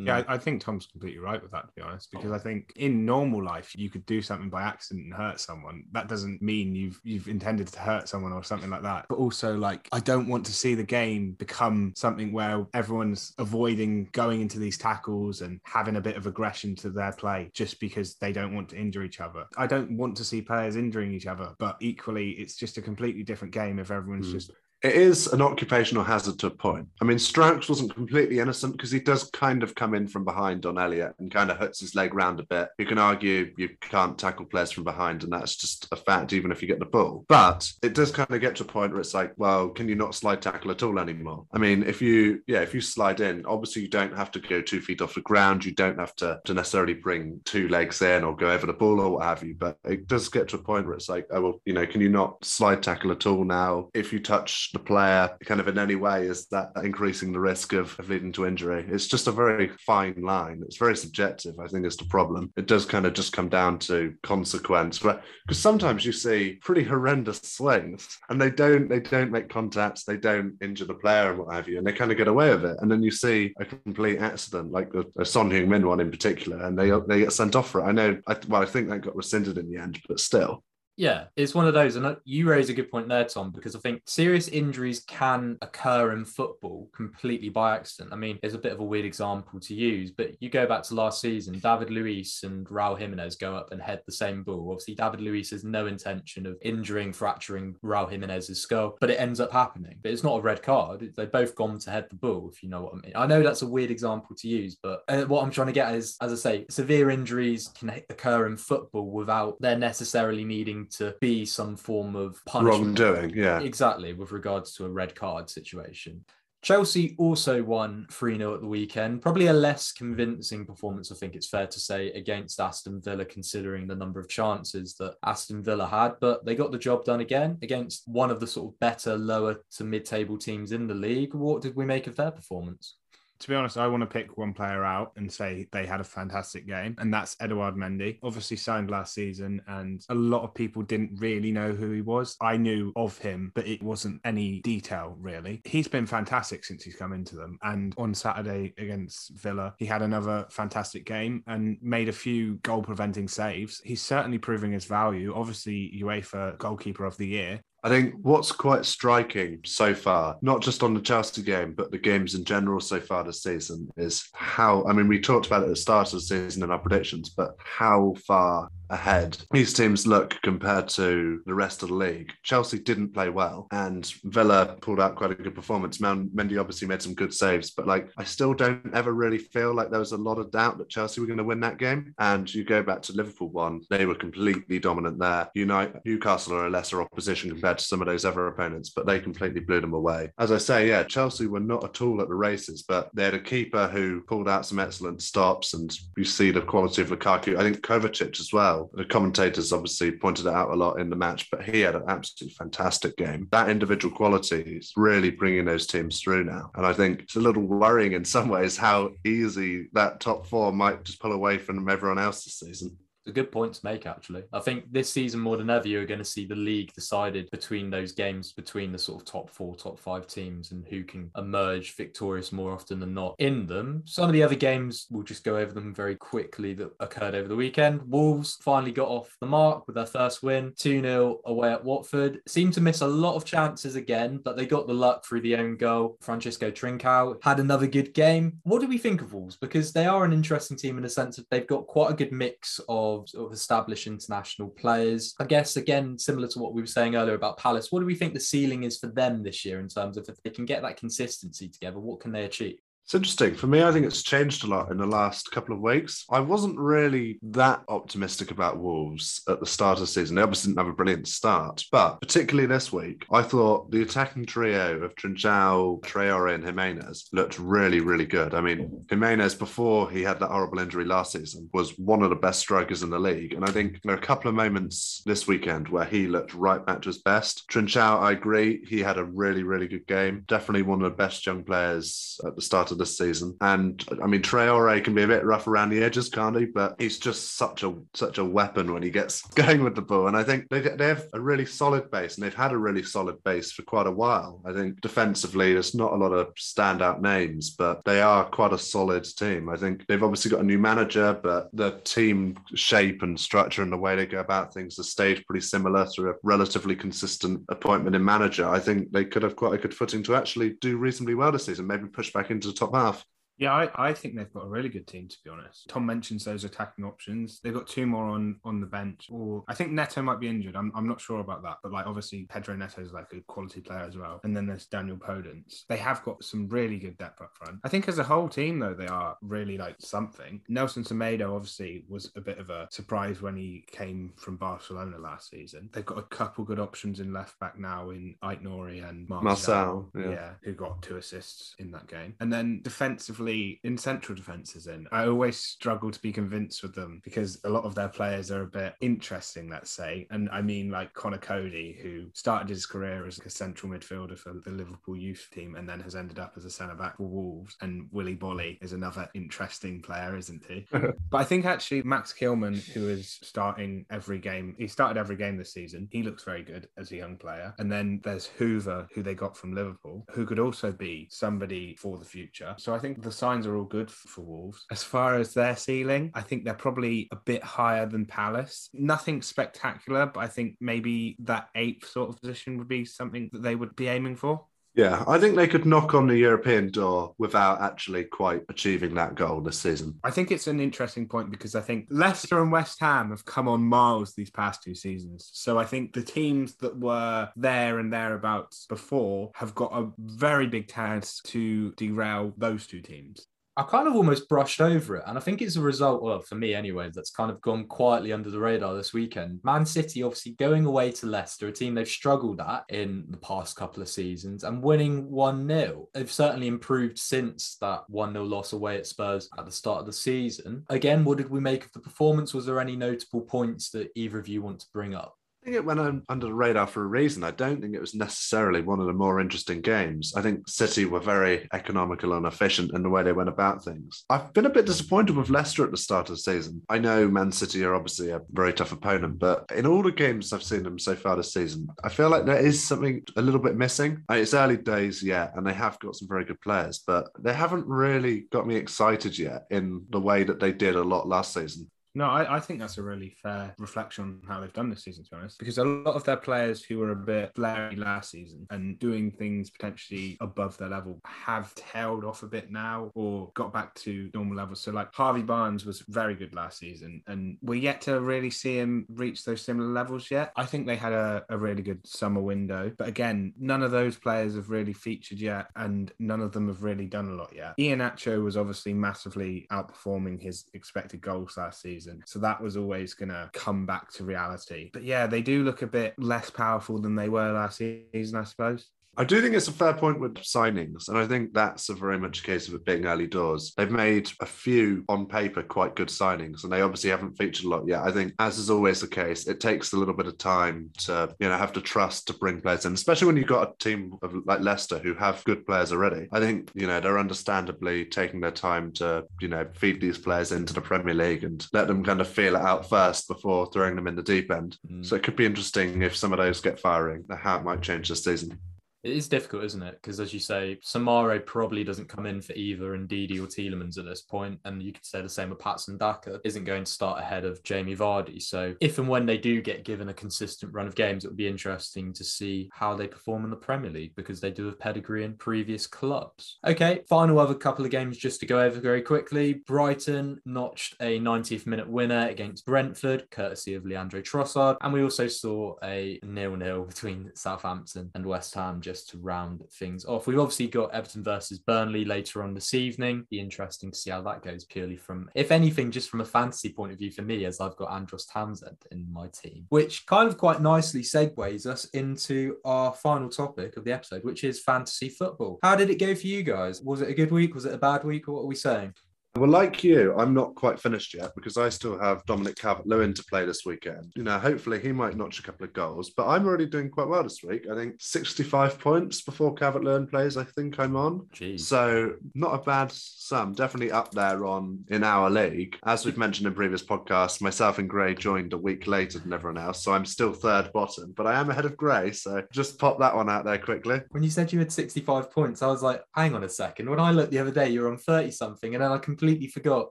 [0.00, 2.72] Yeah, I I think Tom's completely right with that, to be honest, because I think
[2.76, 5.82] in normal life you could do something by accident and hurt someone.
[5.90, 9.06] That doesn't mean you've you've intended to hurt someone or something like that.
[9.08, 14.08] But also, like, I don't want to see the game become something where everyone's avoiding
[14.12, 18.14] going into these tackles and having a bit of aggression to their play just because
[18.20, 19.46] they don't want to injure each other.
[19.56, 23.24] I don't want to see players injuring each other, but equally, it's just a completely
[23.24, 24.32] different game if everyone's Mm.
[24.32, 26.86] just It is an occupational hazard to a point.
[27.00, 30.66] I mean, Struijk wasn't completely innocent because he does kind of come in from behind
[30.66, 32.68] on Elliott and kind of hurts his leg round a bit.
[32.78, 36.52] You can argue you can't tackle players from behind, and that's just a fact, even
[36.52, 37.24] if you get the ball.
[37.28, 39.96] But it does kind of get to a point where it's like, well, can you
[39.96, 41.44] not slide tackle at all anymore?
[41.52, 44.62] I mean, if you, yeah, if you slide in, obviously you don't have to go
[44.62, 45.64] two feet off the ground.
[45.64, 49.00] You don't have to, to necessarily bring two legs in or go over the ball
[49.00, 49.56] or what have you.
[49.58, 52.00] But it does get to a point where it's like, oh, well, you know, can
[52.00, 53.88] you not slide tackle at all now?
[53.92, 57.72] If you touch the player kind of in any way, is that increasing the risk
[57.72, 58.84] of, of leading to injury?
[58.88, 60.62] It's just a very fine line.
[60.64, 62.52] It's very subjective, I think, is the problem.
[62.56, 64.98] It does kind of just come down to consequence.
[64.98, 65.22] Because
[65.58, 70.56] sometimes you see pretty horrendous swings and they don't they don't make contacts, they don't
[70.60, 72.76] injure the player and what have you, and they kind of get away with it.
[72.80, 76.64] And then you see a complete accident, like the, a Son Heung-min one in particular,
[76.64, 77.84] and they they get sent off for it.
[77.84, 80.64] I know, I, well, I think that got rescinded in the end, but still.
[80.98, 81.94] Yeah, it's one of those.
[81.94, 86.12] And you raise a good point there, Tom, because I think serious injuries can occur
[86.12, 88.12] in football completely by accident.
[88.12, 90.82] I mean, it's a bit of a weird example to use, but you go back
[90.82, 94.72] to last season, David Luiz and Raul Jimenez go up and head the same ball.
[94.72, 99.38] Obviously, David Luiz has no intention of injuring, fracturing Raul Jimenez's skull, but it ends
[99.38, 100.00] up happening.
[100.02, 101.12] But it's not a red card.
[101.16, 103.12] They've both gone to head the ball, if you know what I mean.
[103.14, 105.94] I know that's a weird example to use, but uh, what I'm trying to get
[105.94, 111.14] is, as I say, severe injuries can occur in football without there necessarily needing to
[111.20, 112.98] be some form of punishment.
[112.98, 113.60] Wrongdoing, yeah.
[113.60, 116.24] Exactly, with regards to a red card situation.
[116.60, 119.22] Chelsea also won 3 0 at the weekend.
[119.22, 123.86] Probably a less convincing performance, I think it's fair to say, against Aston Villa, considering
[123.86, 126.14] the number of chances that Aston Villa had.
[126.20, 129.62] But they got the job done again against one of the sort of better, lower
[129.76, 131.32] to mid table teams in the league.
[131.32, 132.97] What did we make of their performance?
[133.40, 136.04] To be honest, I want to pick one player out and say they had a
[136.04, 138.18] fantastic game, and that's Eduard Mendy.
[138.22, 142.36] Obviously signed last season, and a lot of people didn't really know who he was.
[142.40, 145.60] I knew of him, but it wasn't any detail really.
[145.64, 150.02] He's been fantastic since he's come into them, and on Saturday against Villa, he had
[150.02, 153.80] another fantastic game and made a few goal preventing saves.
[153.84, 155.32] He's certainly proving his value.
[155.34, 157.60] Obviously, UEFA goalkeeper of the year.
[157.84, 161.98] I think what's quite striking so far, not just on the Chelsea game, but the
[161.98, 165.66] games in general so far this season, is how I mean, we talked about it
[165.66, 170.06] at the start of the season in our predictions, but how far ahead these teams
[170.06, 172.32] look compared to the rest of the league.
[172.42, 175.98] Chelsea didn't play well, and Villa pulled out quite a good performance.
[175.98, 179.90] Mendy obviously made some good saves, but like I still don't ever really feel like
[179.90, 182.14] there was a lot of doubt that Chelsea were going to win that game.
[182.18, 185.48] And you go back to Liverpool one, they were completely dominant there.
[185.54, 189.20] United, Newcastle are a lesser opposition compared to some of those other opponents, but they
[189.20, 190.30] completely blew them away.
[190.38, 193.34] As I say, yeah, Chelsea were not at all at the races, but they had
[193.34, 197.56] a keeper who pulled out some excellent stops, and you see the quality of Lukaku.
[197.56, 198.77] I think Kovacic as well.
[198.94, 202.04] The commentators obviously pointed it out a lot in the match, but he had an
[202.08, 203.48] absolutely fantastic game.
[203.50, 207.40] That individual quality is really bringing those teams through now, and I think it's a
[207.40, 211.88] little worrying in some ways how easy that top four might just pull away from
[211.88, 212.96] everyone else this season
[213.28, 214.44] a good point to make, actually.
[214.52, 217.90] I think this season more than ever, you're going to see the league decided between
[217.90, 221.96] those games, between the sort of top four, top five teams, and who can emerge
[221.96, 224.02] victorious more often than not in them.
[224.04, 227.48] Some of the other games, we'll just go over them very quickly that occurred over
[227.48, 228.02] the weekend.
[228.02, 232.40] Wolves finally got off the mark with their first win, 2 0 away at Watford.
[232.46, 235.56] Seemed to miss a lot of chances again, but they got the luck through the
[235.56, 236.16] own goal.
[236.20, 238.58] Francisco Trincao had another good game.
[238.62, 239.56] What do we think of Wolves?
[239.56, 242.32] Because they are an interesting team in the sense that they've got quite a good
[242.32, 245.34] mix of of, of established international players.
[245.38, 248.14] I guess, again, similar to what we were saying earlier about Palace, what do we
[248.14, 250.82] think the ceiling is for them this year in terms of if they can get
[250.82, 252.78] that consistency together, what can they achieve?
[253.08, 253.54] It's interesting.
[253.54, 256.26] For me, I think it's changed a lot in the last couple of weeks.
[256.30, 260.36] I wasn't really that optimistic about Wolves at the start of the season.
[260.36, 264.44] They obviously didn't have a brilliant start, but particularly this week, I thought the attacking
[264.44, 268.52] trio of Trincao, Traore, and Jimenez looked really, really good.
[268.52, 272.36] I mean, Jimenez, before he had that horrible injury last season, was one of the
[272.36, 273.54] best strikers in the league.
[273.54, 276.84] And I think there are a couple of moments this weekend where he looked right
[276.84, 277.66] back to his best.
[277.70, 280.44] Trincao, I agree, he had a really, really good game.
[280.46, 283.56] Definitely one of the best young players at the start of this season.
[283.60, 286.66] And I mean, Traore can be a bit rough around the edges, can't he?
[286.66, 290.28] But he's just such a such a weapon when he gets going with the ball.
[290.28, 293.02] And I think they, they have a really solid base, and they've had a really
[293.02, 294.60] solid base for quite a while.
[294.66, 298.78] I think defensively, there's not a lot of standout names, but they are quite a
[298.78, 299.68] solid team.
[299.68, 303.92] I think they've obviously got a new manager, but the team shape and structure and
[303.92, 308.16] the way they go about things has stayed pretty similar through a relatively consistent appointment
[308.16, 308.68] in manager.
[308.68, 311.66] I think they could have quite a good footing to actually do reasonably well this
[311.66, 313.26] season, maybe push back into the top half.
[313.58, 315.88] Yeah, I, I think they've got a really good team to be honest.
[315.88, 317.60] Tom mentions those attacking options.
[317.60, 319.28] They've got two more on on the bench.
[319.30, 320.76] Or I think Neto might be injured.
[320.76, 321.78] I'm, I'm not sure about that.
[321.82, 324.40] But like obviously Pedro Neto is like a quality player as well.
[324.44, 325.86] And then there's Daniel Podence.
[325.88, 327.80] They have got some really good depth up front.
[327.84, 330.60] I think as a whole team though, they are really like something.
[330.68, 335.50] Nelson Semedo obviously was a bit of a surprise when he came from Barcelona last
[335.50, 335.90] season.
[335.92, 339.42] They've got a couple good options in left back now in Aït-Nouri and Marçal.
[339.42, 340.30] Marçal, yeah.
[340.30, 342.34] yeah, who got two assists in that game.
[342.40, 345.06] And then defensively in central defences in.
[345.12, 348.62] I always struggle to be convinced with them because a lot of their players are
[348.62, 350.26] a bit interesting, let's say.
[350.30, 354.52] And I mean like Conor Coady, who started his career as a central midfielder for
[354.64, 357.76] the Liverpool youth team and then has ended up as a centre back for Wolves.
[357.80, 360.86] And Willy Boly is another interesting player, isn't he?
[360.90, 365.56] but I think actually Max Kilman, who is starting every game, he started every game
[365.56, 366.08] this season.
[366.10, 367.74] He looks very good as a young player.
[367.78, 372.18] And then there's Hoever, who they got from Liverpool, who could also be somebody for
[372.18, 372.74] the future.
[372.78, 374.84] So I think the signs are all good for Wolves.
[374.90, 378.90] As far as their ceiling, I think they're probably a bit higher than Palace.
[378.92, 383.62] Nothing spectacular, but I think maybe that eighth sort of position would be something that
[383.62, 384.66] they would be aiming for.
[384.94, 389.36] Yeah, I think they could knock on the European door without actually quite achieving that
[389.36, 390.18] goal this season.
[390.24, 393.68] I think it's an interesting point because I think Leicester and West Ham have come
[393.68, 395.50] on miles these past two seasons.
[395.52, 400.66] So I think the teams that were there and thereabouts before have got a very
[400.66, 403.46] big chance to derail those two teams.
[403.78, 405.22] I kind of almost brushed over it.
[405.28, 408.32] And I think it's a result, well, for me anyway, that's kind of gone quietly
[408.32, 409.60] under the radar this weekend.
[409.62, 413.76] Man City obviously going away to Leicester, a team they've struggled at in the past
[413.76, 416.08] couple of seasons, and winning 1 0.
[416.12, 420.06] They've certainly improved since that 1 0 loss away at Spurs at the start of
[420.06, 420.84] the season.
[420.90, 422.52] Again, what did we make of the performance?
[422.52, 425.37] Was there any notable points that either of you want to bring up?
[425.68, 427.44] I it went under the radar for a reason.
[427.44, 430.32] I don't think it was necessarily one of the more interesting games.
[430.34, 434.24] I think City were very economical and efficient in the way they went about things.
[434.30, 436.80] I've been a bit disappointed with Leicester at the start of the season.
[436.88, 440.52] I know Man City are obviously a very tough opponent, but in all the games
[440.52, 443.60] I've seen them so far this season, I feel like there is something a little
[443.60, 444.24] bit missing.
[444.30, 447.52] Uh, it's early days yet, and they have got some very good players, but they
[447.52, 451.52] haven't really got me excited yet in the way that they did a lot last
[451.52, 451.90] season.
[452.18, 455.22] No, I, I, think that's a really fair reflection on how they've done this season,
[455.22, 455.56] to be honest.
[455.56, 459.30] Because a lot of their players who were a bit flary last season and doing
[459.30, 464.30] things potentially above their level have tailed off a bit now or got back to
[464.34, 464.80] normal levels.
[464.80, 468.76] So, like Harvey Barnes was very good last season, and we're yet to really see
[468.76, 470.50] him reach those similar levels yet.
[470.56, 474.16] I think they had a, a really good summer window, but again, none of those
[474.16, 477.76] players have really featured yet, and none of them have really done a lot yet.
[477.78, 482.22] Iheanacho was obviously massively outperforming his expected goals last season season.
[482.26, 484.90] So that was always going to come back to reality.
[484.92, 488.44] But yeah, they do look a bit less powerful than they were last season, I
[488.44, 488.90] suppose.
[489.18, 492.20] I do think it's a fair point with signings, and I think that's a very
[492.20, 493.74] much a case of it being early doors.
[493.76, 497.68] They've made a few on paper quite good signings, and they obviously haven't featured a
[497.68, 498.02] lot yet.
[498.02, 501.34] I think, as is always the case, it takes a little bit of time to
[501.40, 504.16] you know have to trust to bring players in, especially when you've got a team
[504.22, 506.28] of like Leicester who have good players already.
[506.30, 510.52] I think you know they're understandably taking their time to you know feed these players
[510.52, 513.96] into the Premier League and let them kind of feel it out first before throwing
[513.96, 514.78] them in the deep end.
[514.88, 515.04] Mm.
[515.04, 518.08] So it could be interesting if some of those get firing, how it might change
[518.08, 518.56] this season.
[519.04, 519.98] It is difficult, isn't it?
[520.02, 524.04] Because as you say, Soumaré probably doesn't come in for either Ndidi or Tielemans at
[524.04, 527.20] this point, and you could say the same with Patson Daka isn't going to start
[527.20, 528.42] ahead of Jamie Vardy.
[528.42, 531.36] So if and when they do get given a consistent run of games, it would
[531.36, 534.80] be interesting to see how they perform in the Premier League because they do have
[534.80, 536.58] pedigree in previous clubs.
[536.66, 539.54] Okay, final other couple of games just to go over very quickly.
[539.54, 545.28] Brighton notched a 90th minute winner against Brentford, courtesy of Leandro Trossard, and we also
[545.28, 550.26] saw a nil-nil between Southampton and West Ham just to round things off.
[550.26, 553.26] We've obviously got Everton versus Burnley later on this evening.
[553.30, 556.72] Be interesting to see how that goes purely from, if anything, just from a fantasy
[556.72, 560.26] point of view for me, as I've got Andros Townsend in my team, which kind
[560.26, 565.10] of quite nicely segues us into our final topic of the episode, which is fantasy
[565.10, 565.58] football.
[565.62, 566.80] How did it go for you guys?
[566.80, 567.54] Was it a good week?
[567.54, 568.26] Was it a bad week?
[568.26, 568.94] What are we saying?
[569.38, 573.24] Well, like you, I'm not quite finished yet because I still have Dominic Calvert-Lewin to
[573.24, 574.12] play this weekend.
[574.16, 577.08] You know, hopefully he might notch a couple of goals, but I'm already doing quite
[577.08, 577.66] well this week.
[577.70, 580.36] I think 65 points before Calvert-Lewin plays.
[580.36, 581.26] I think I'm on.
[581.32, 581.60] Jeez.
[581.60, 583.52] So not a bad sum.
[583.52, 585.78] Definitely up there on in our league.
[585.84, 589.62] As we've mentioned in previous podcasts, myself and Gray joined a week later than everyone
[589.62, 592.10] else, so I'm still third bottom, but I am ahead of Gray.
[592.12, 594.00] So just pop that one out there quickly.
[594.10, 596.90] When you said you had 65 points, I was like, hang on a second.
[596.90, 599.27] When I looked the other day, you were on 30 something, and then I completely
[599.36, 599.90] forgot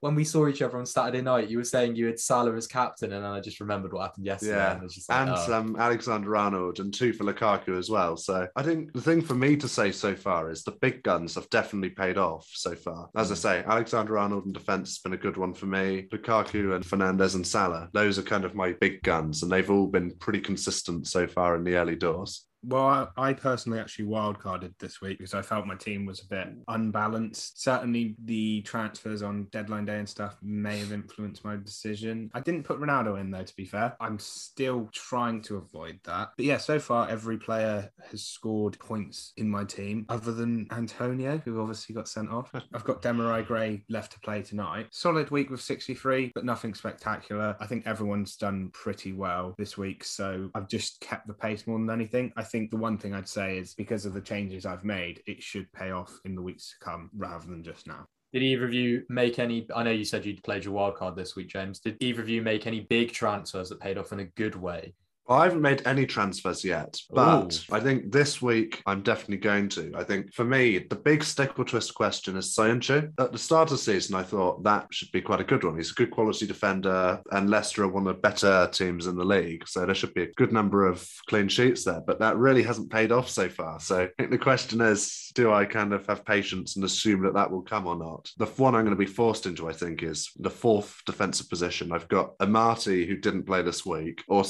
[0.00, 2.66] when we saw each other on Saturday night, you were saying you had Salah as
[2.66, 4.52] captain, and then I just remembered what happened yesterday.
[4.52, 5.54] Yeah, and, like, and oh.
[5.54, 8.16] um, Alexander Arnold and two for Lukaku as well.
[8.16, 11.34] So I think the thing for me to say so far is the big guns
[11.34, 13.08] have definitely paid off so far.
[13.16, 16.08] As I say, Alexander Arnold in defence has been a good one for me.
[16.12, 19.86] Lukaku and Fernandes and Salah, those are kind of my big guns, and they've all
[19.86, 22.43] been pretty consistent so far in the early doors.
[22.66, 26.26] Well, I, I personally actually wildcarded this week because I felt my team was a
[26.26, 27.62] bit unbalanced.
[27.62, 32.30] Certainly, the transfers on deadline day and stuff may have influenced my decision.
[32.34, 33.96] I didn't put Ronaldo in, though, to be fair.
[34.00, 36.32] I'm still trying to avoid that.
[36.36, 41.40] But yeah, so far, every player has scored points in my team, other than Antonio,
[41.44, 42.50] who obviously got sent off.
[42.74, 44.86] I've got Demarai Gray left to play tonight.
[44.90, 47.56] Solid week with 63, but nothing spectacular.
[47.60, 50.04] I think everyone's done pretty well this week.
[50.04, 52.32] So I've just kept the pace more than anything.
[52.36, 55.42] I think the one thing I'd say is because of the changes I've made, it
[55.42, 58.06] should pay off in the weeks to come rather than just now.
[58.32, 59.66] Did either of you make any?
[59.74, 61.80] I know you said you'd played your wild card this week, James.
[61.80, 64.94] Did either of you make any big transfers that paid off in a good way?
[65.26, 69.70] Well, I haven't made any transfers yet, but I think this week I'm definitely going
[69.70, 69.92] to.
[69.94, 73.12] I think for me, the big stick or twist question is Soyuncu.
[73.18, 75.76] At the start of the season, I thought that should be quite a good one.
[75.76, 79.24] He's a good quality defender, and Leicester are one of the better teams in the
[79.24, 79.66] league.
[79.66, 82.92] So there should be a good number of clean sheets there, but that really hasn't
[82.92, 83.80] paid off so far.
[83.80, 87.34] So I think the question is do I kind of have patience and assume that
[87.34, 88.30] that will come or not?
[88.38, 91.92] The one I'm going to be forced into, I think, is the fourth defensive position.
[91.92, 94.44] I've got Amartey, who didn't play this week, or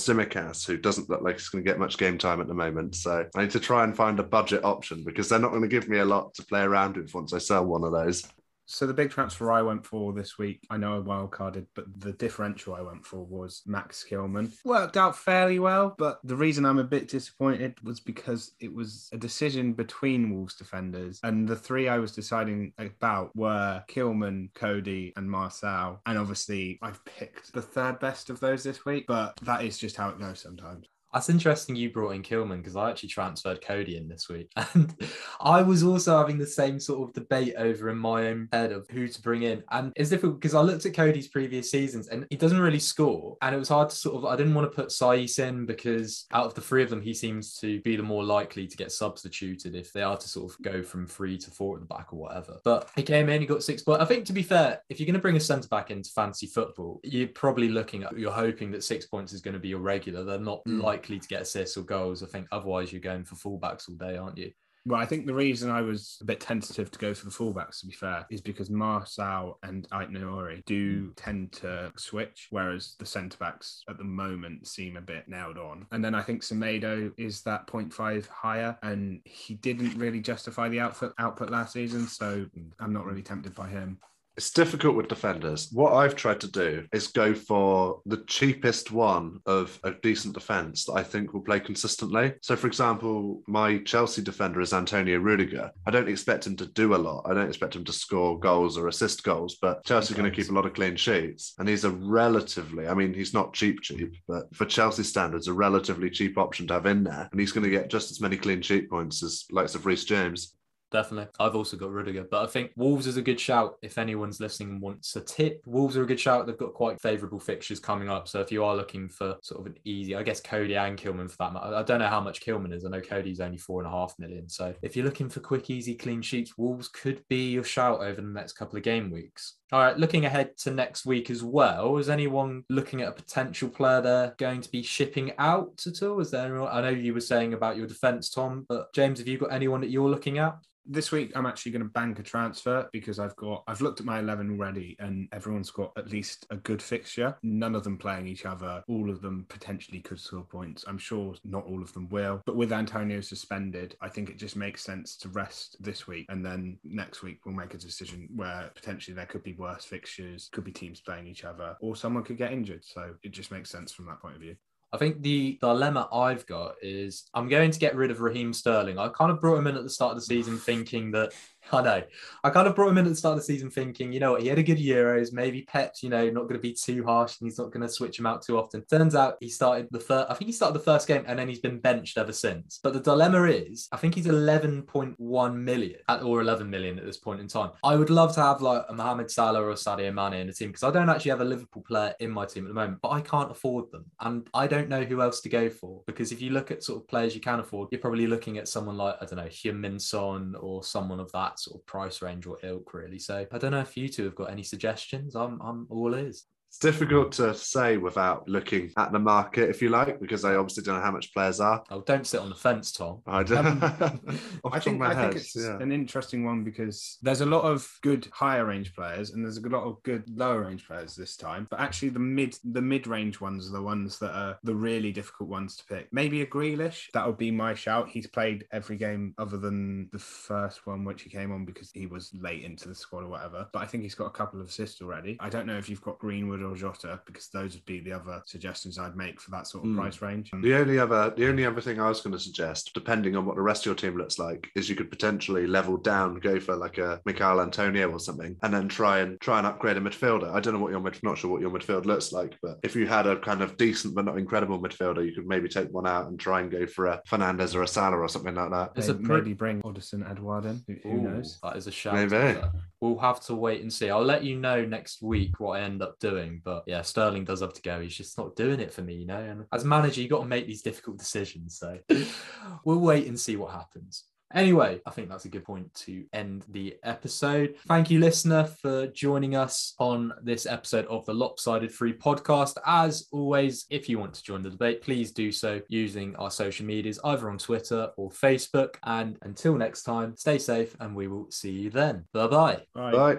[0.66, 2.94] Who doesn't look like he's going to get much game time at the moment.
[2.94, 5.68] So I need to try and find a budget option because they're not going to
[5.68, 8.24] give me a lot to play around with once I sell one of those.
[8.66, 12.12] So the big transfer I went for this week, I know I wildcarded, but the
[12.12, 14.52] differential I went for was Max Kilman.
[14.64, 19.08] Worked out fairly well, but the reason I'm a bit disappointed was because it was
[19.12, 25.12] a decision between Wolves defenders, and the three I was deciding about were Kilman, Coady,
[25.16, 25.98] and Marçal.
[26.06, 29.96] And obviously, I've picked the third best of those this week, but that is just
[29.96, 30.86] how it goes sometimes.
[31.14, 34.50] That's interesting you brought in Kilman because I actually transferred Coady in this week.
[34.74, 34.92] And
[35.40, 38.88] I was also having the same sort of debate over in my own head of
[38.90, 39.62] who to bring in.
[39.70, 43.36] And it's difficult because I looked at Coady's previous seasons and he doesn't really score.
[43.40, 46.26] And it was hard to sort of, I didn't want to put Saïss in because
[46.32, 48.90] out of the three of them, he seems to be the more likely to get
[48.90, 52.12] substituted if they are to sort of go from three to four at the back
[52.12, 52.58] or whatever.
[52.64, 53.82] But he came in, he got six.
[53.82, 56.10] But I think to be fair, if you're going to bring a centre back into
[56.10, 59.68] fantasy football, you're probably looking at, you're hoping that six points is going to be
[59.68, 60.24] your regular.
[60.24, 60.82] They're not Mm.
[61.04, 62.22] Likely to get assists or goals.
[62.22, 64.50] I think otherwise you're going for fullbacks all day, aren't you?
[64.86, 67.80] Well, I think the reason I was a bit tentative to go for the fullbacks,
[67.80, 71.10] to be fair, is because Marçal and Aït-Nouri do hmm.
[71.16, 75.86] tend to switch, whereas the centre backs at the moment seem a bit nailed on.
[75.92, 80.80] And then I think Semedo is that 0.5 higher, and he didn't really justify the
[80.80, 82.68] output output last season, so hmm.
[82.80, 83.98] I'm not really tempted by him.
[84.36, 85.68] It's difficult with defenders.
[85.72, 90.84] What I've tried to do is go for the cheapest one of a decent defence
[90.86, 92.34] that I think will play consistently.
[92.42, 95.70] So, for example, my Chelsea defender is Antonio Rudiger.
[95.86, 97.26] I don't expect him to do a lot.
[97.26, 100.36] I don't expect him to score goals or assist goals, but Chelsea are going to
[100.36, 101.54] keep a lot of clean sheets.
[101.58, 105.52] And he's a relatively, I mean, he's not cheap, cheap, but for Chelsea standards, a
[105.52, 107.28] relatively cheap option to have in there.
[107.30, 110.04] And he's going to get just as many clean sheet points as likes of Reece
[110.04, 110.54] James.
[110.94, 111.26] Definitely.
[111.40, 114.68] I've also got Rudiger, but I think Wolves is a good shout if anyone's listening
[114.68, 115.60] and wants a tip.
[115.66, 116.46] Wolves are a good shout.
[116.46, 118.28] They've got quite favourable fixtures coming up.
[118.28, 121.28] So if you are looking for sort of an easy, I guess Coady and Kilman
[121.28, 121.74] for that matter.
[121.74, 122.84] I don't know how much Kilman is.
[122.84, 124.48] I know Coady's only four and a half million.
[124.48, 128.20] So if you're looking for quick, easy, clean sheets, Wolves could be your shout over
[128.20, 129.56] the next couple of game weeks.
[129.74, 133.68] All right, looking ahead to next week as well, is anyone looking at a potential
[133.68, 136.20] player they're going to be shipping out at all?
[136.20, 139.26] Is there anyone, I know you were saying about your defence, Tom, but James, have
[139.26, 140.58] you got anyone that you're looking at?
[140.86, 144.06] this week I'm actually going to bank a transfer because I've got I've looked at
[144.06, 148.26] my 11 already and everyone's got at least a good fixture none of them playing
[148.26, 152.08] each other all of them potentially could score points I'm sure not all of them
[152.10, 156.26] will but with Antonio suspended I think it just makes sense to rest this week
[156.28, 160.48] and then next week we'll make a decision where potentially there could be worse fixtures
[160.52, 163.70] could be teams playing each other or someone could get injured so it just makes
[163.70, 164.56] sense from that point of view
[164.92, 168.96] I think the dilemma I've got is I'm going to get rid of Raheem Sterling.
[168.96, 171.32] I kind of brought him in at the start of the season thinking that
[171.72, 172.02] I know.
[172.42, 174.32] I kind of brought him in at the start of the season thinking, you know
[174.32, 175.32] what, he had a good Euros.
[175.32, 177.88] Maybe Pep's, you know, not going to be too harsh and he's not going to
[177.88, 178.84] switch him out too often.
[178.84, 181.48] Turns out he started the first, I think he started the first game and then
[181.48, 182.80] he's been benched ever since.
[182.82, 187.16] But the dilemma is, I think he's 11.1 million at, or 11 million at this
[187.16, 187.70] point in time.
[187.82, 190.68] I would love to have like a Mohamed Salah or Sadio Mane in the team
[190.68, 193.10] because I don't actually have a Liverpool player in my team at the moment, but
[193.10, 194.04] I can't afford them.
[194.20, 197.00] And I don't know who else to go for because if you look at sort
[197.00, 199.98] of players you can afford, you're probably looking at someone like, I don't know, Heung-min
[199.98, 203.18] Son or someone of that sort of price range or ilk, really.
[203.18, 205.34] So I don't know if you two have got any suggestions.
[205.34, 206.46] I'm I'm all ears.
[206.74, 210.82] It's difficult to say without looking at the market, if you like, because I obviously
[210.82, 211.84] don't know how much players are.
[211.88, 213.20] Oh, don't sit on the fence, Tom.
[213.28, 213.56] I, do.
[213.58, 213.80] Um,
[214.72, 215.78] I think I head, think it's yeah.
[215.78, 219.68] an interesting one because there's a lot of good higher range players and there's a
[219.68, 221.68] lot of good lower range players this time.
[221.70, 225.12] But actually, the mid the mid range ones are the ones that are the really
[225.12, 226.08] difficult ones to pick.
[226.10, 228.08] Maybe a Grealish that would be my shout.
[228.08, 232.06] He's played every game other than the first one, which he came on because he
[232.06, 233.68] was late into the squad or whatever.
[233.72, 235.36] But I think he's got a couple of assists already.
[235.38, 238.42] I don't know if you've got Greenwood or Jota because those would be the other
[238.46, 239.98] suggestions I'd make for that sort of Hmm.
[239.98, 240.50] price range.
[240.62, 243.56] The only other, the only other thing I was going to suggest, depending on what
[243.56, 246.76] the rest of your team looks like, is you could potentially level down, go for
[246.76, 250.52] like a Mikhail Antonio or something, and then try and try and upgrade a midfielder.
[250.54, 252.96] I don't know what your mid, not sure what your midfield looks like, but if
[252.96, 256.06] you had a kind of decent but not incredible midfielder, you could maybe take one
[256.06, 258.94] out and try and go for a Fernandes or a Salah or something like that.
[258.94, 260.82] There's a Maybe, pro- maybe bring Odsonne Edouard in.
[260.86, 261.58] Who, who knows?
[261.62, 262.14] That is a shout.
[262.14, 262.58] Maybe.
[263.04, 264.08] We'll have to wait and see.
[264.08, 266.62] I'll let you know next week what I end up doing.
[266.64, 268.00] But yeah, Sterling does have to go.
[268.00, 269.36] He's just not doing it for me, you know.
[269.36, 271.78] And as manager, you got to make these difficult decisions.
[271.78, 271.98] So
[272.86, 274.24] we'll wait and see what happens.
[274.52, 277.76] Anyway, I think that's a good point to end the episode.
[277.88, 282.76] Thank you, listener, for joining us on this episode of the Lopsided Free podcast.
[282.86, 286.86] As always, if you want to join the debate, please do so using our social
[286.86, 288.96] medias, either on Twitter or Facebook.
[289.04, 292.24] And until next time, stay safe and we will see you then.
[292.32, 292.82] Bye bye.
[292.94, 293.14] Right.
[293.14, 293.38] Right.